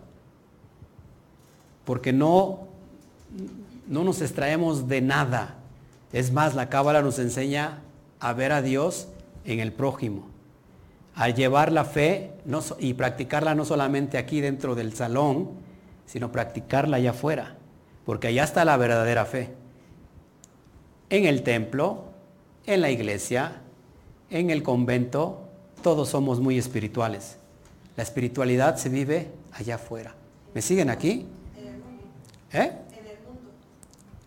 [1.85, 2.61] Porque no,
[3.87, 5.57] no nos extraemos de nada.
[6.15, 7.81] Es más, la Cábala nos enseña
[8.21, 9.09] a ver a Dios
[9.45, 10.29] en el prójimo,
[11.17, 12.31] a llevar la fe
[12.79, 15.51] y practicarla no solamente aquí dentro del salón,
[16.07, 17.57] sino practicarla allá afuera,
[18.07, 19.55] porque allá está la verdadera fe.
[21.11, 22.05] En el templo,
[22.65, 23.63] en la iglesia,
[24.31, 25.49] en el convento,
[25.83, 27.39] todos somos muy espirituales.
[27.97, 30.15] La espiritualidad se vive allá afuera.
[30.55, 31.27] ¿Me siguen aquí?
[32.53, 32.71] ¿Eh?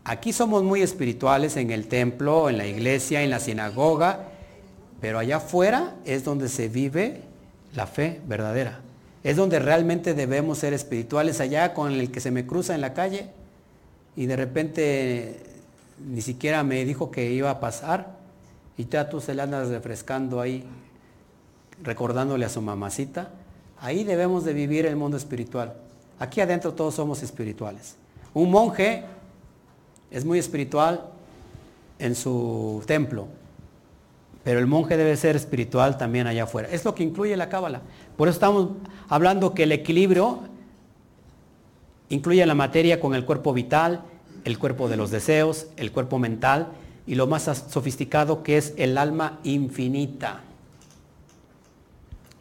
[0.07, 4.29] Aquí somos muy espirituales en el templo, en la iglesia, en la sinagoga,
[5.01, 7.23] pero allá afuera es donde se vive
[7.75, 8.79] la fe verdadera.
[9.25, 12.93] Es donde realmente debemos ser espirituales, allá con el que se me cruza en la
[12.93, 13.27] calle
[14.15, 15.43] y de repente
[15.99, 18.15] ni siquiera me dijo que iba a pasar
[18.77, 20.63] y ya tú se le andas refrescando ahí,
[21.84, 23.31] recordándole a su mamacita.
[23.81, 25.73] Ahí debemos de vivir el mundo espiritual.
[26.17, 27.97] Aquí adentro todos somos espirituales.
[28.34, 29.03] Un monje
[30.11, 31.05] es muy espiritual
[31.99, 33.27] en su templo,
[34.43, 36.69] pero el monje debe ser espiritual también allá afuera.
[36.71, 37.81] Es lo que incluye la cábala.
[38.15, 38.69] Por eso estamos
[39.09, 40.39] hablando que el equilibrio
[42.09, 44.03] incluye la materia con el cuerpo vital,
[44.45, 46.69] el cuerpo de los deseos, el cuerpo mental
[47.05, 50.41] y lo más sofisticado que es el alma infinita.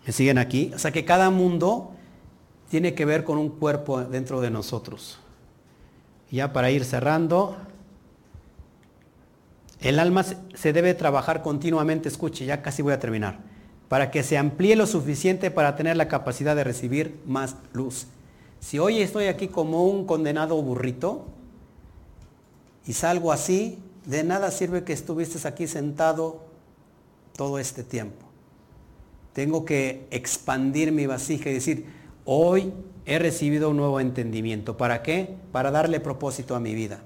[0.06, 0.70] ¿Me siguen aquí?
[0.74, 1.90] O sea que cada mundo
[2.70, 5.18] tiene que ver con un cuerpo dentro de nosotros.
[6.30, 7.56] Ya para ir cerrando,
[9.80, 13.40] el alma se debe trabajar continuamente, escuche, ya casi voy a terminar,
[13.88, 18.06] para que se amplíe lo suficiente para tener la capacidad de recibir más luz.
[18.58, 21.26] Si hoy estoy aquí como un condenado burrito
[22.86, 26.40] y salgo así, de nada sirve que estuvieses aquí sentado
[27.36, 28.24] todo este tiempo.
[29.32, 31.86] Tengo que expandir mi vasija y decir,
[32.24, 32.72] hoy
[33.06, 34.76] he recibido un nuevo entendimiento.
[34.76, 35.34] ¿Para qué?
[35.52, 37.00] Para darle propósito a mi vida.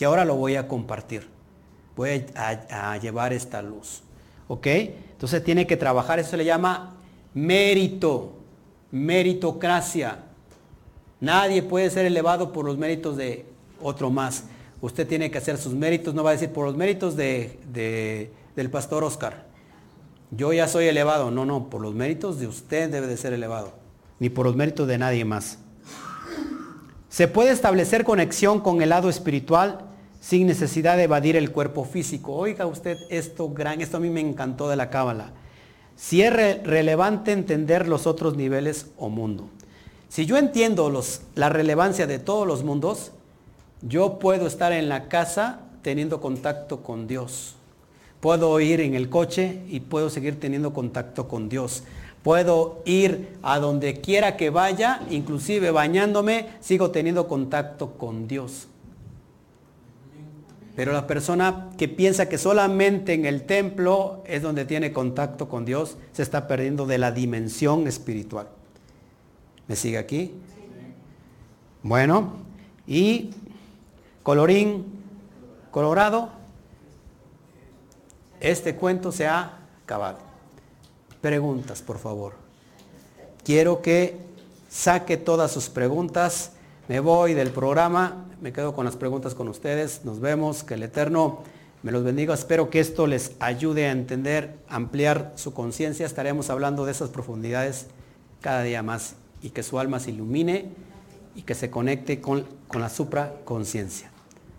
[0.00, 1.28] Y ahora lo voy a compartir.
[1.94, 4.02] Voy a, llevar esta luz.
[4.48, 4.66] ¿Ok?
[4.66, 6.96] Entonces tiene que trabajar, eso se le llama
[7.34, 8.32] mérito,
[8.90, 10.24] meritocracia.
[11.20, 13.46] Nadie puede ser elevado por los méritos de
[13.80, 14.44] otro más.
[14.80, 18.70] Usted tiene que hacer sus méritos, no va a decir por los méritos de, del
[18.70, 19.44] pastor Oscar.
[20.30, 21.30] Yo ya soy elevado.
[21.30, 23.83] No, no, por los méritos de usted debe de ser elevado
[24.24, 25.58] ni por los méritos de nadie más.
[27.10, 29.80] Se puede establecer conexión con el lado espiritual
[30.18, 32.32] sin necesidad de evadir el cuerpo físico.
[32.32, 35.32] Oiga usted esto gran, esto a mí me encantó de la cábala.
[35.94, 39.50] Si es relevante entender los otros niveles o mundo.
[40.08, 43.12] Si yo entiendo los, la relevancia de todos los mundos,
[43.82, 47.56] yo puedo estar en la casa teniendo contacto con Dios.
[48.20, 51.82] Puedo ir en el coche y puedo seguir teniendo contacto con Dios.
[52.24, 58.66] Puedo ir a donde quiera que vaya, inclusive bañándome, sigo teniendo contacto con Dios.
[60.74, 65.66] Pero la persona que piensa que solamente en el templo es donde tiene contacto con
[65.66, 68.48] Dios, se está perdiendo de la dimensión espiritual.
[69.68, 70.32] ¿Me sigue aquí?
[71.82, 72.36] Bueno,
[72.86, 73.32] y
[74.22, 74.86] colorín
[75.70, 76.30] colorado,
[78.40, 80.23] este cuento se ha acabado
[81.24, 82.34] preguntas, por favor.
[83.44, 84.18] Quiero que
[84.68, 86.52] saque todas sus preguntas.
[86.86, 90.04] Me voy del programa, me quedo con las preguntas con ustedes.
[90.04, 91.38] Nos vemos, que el Eterno
[91.82, 92.34] me los bendiga.
[92.34, 96.04] Espero que esto les ayude a entender, ampliar su conciencia.
[96.04, 97.86] Estaremos hablando de esas profundidades
[98.42, 100.72] cada día más y que su alma se ilumine
[101.34, 104.10] y que se conecte con, con la supraconciencia.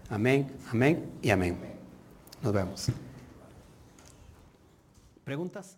[0.10, 1.60] Amén, amén y amén.
[2.42, 2.88] Nos vemos.
[5.24, 5.78] ¿Preguntas?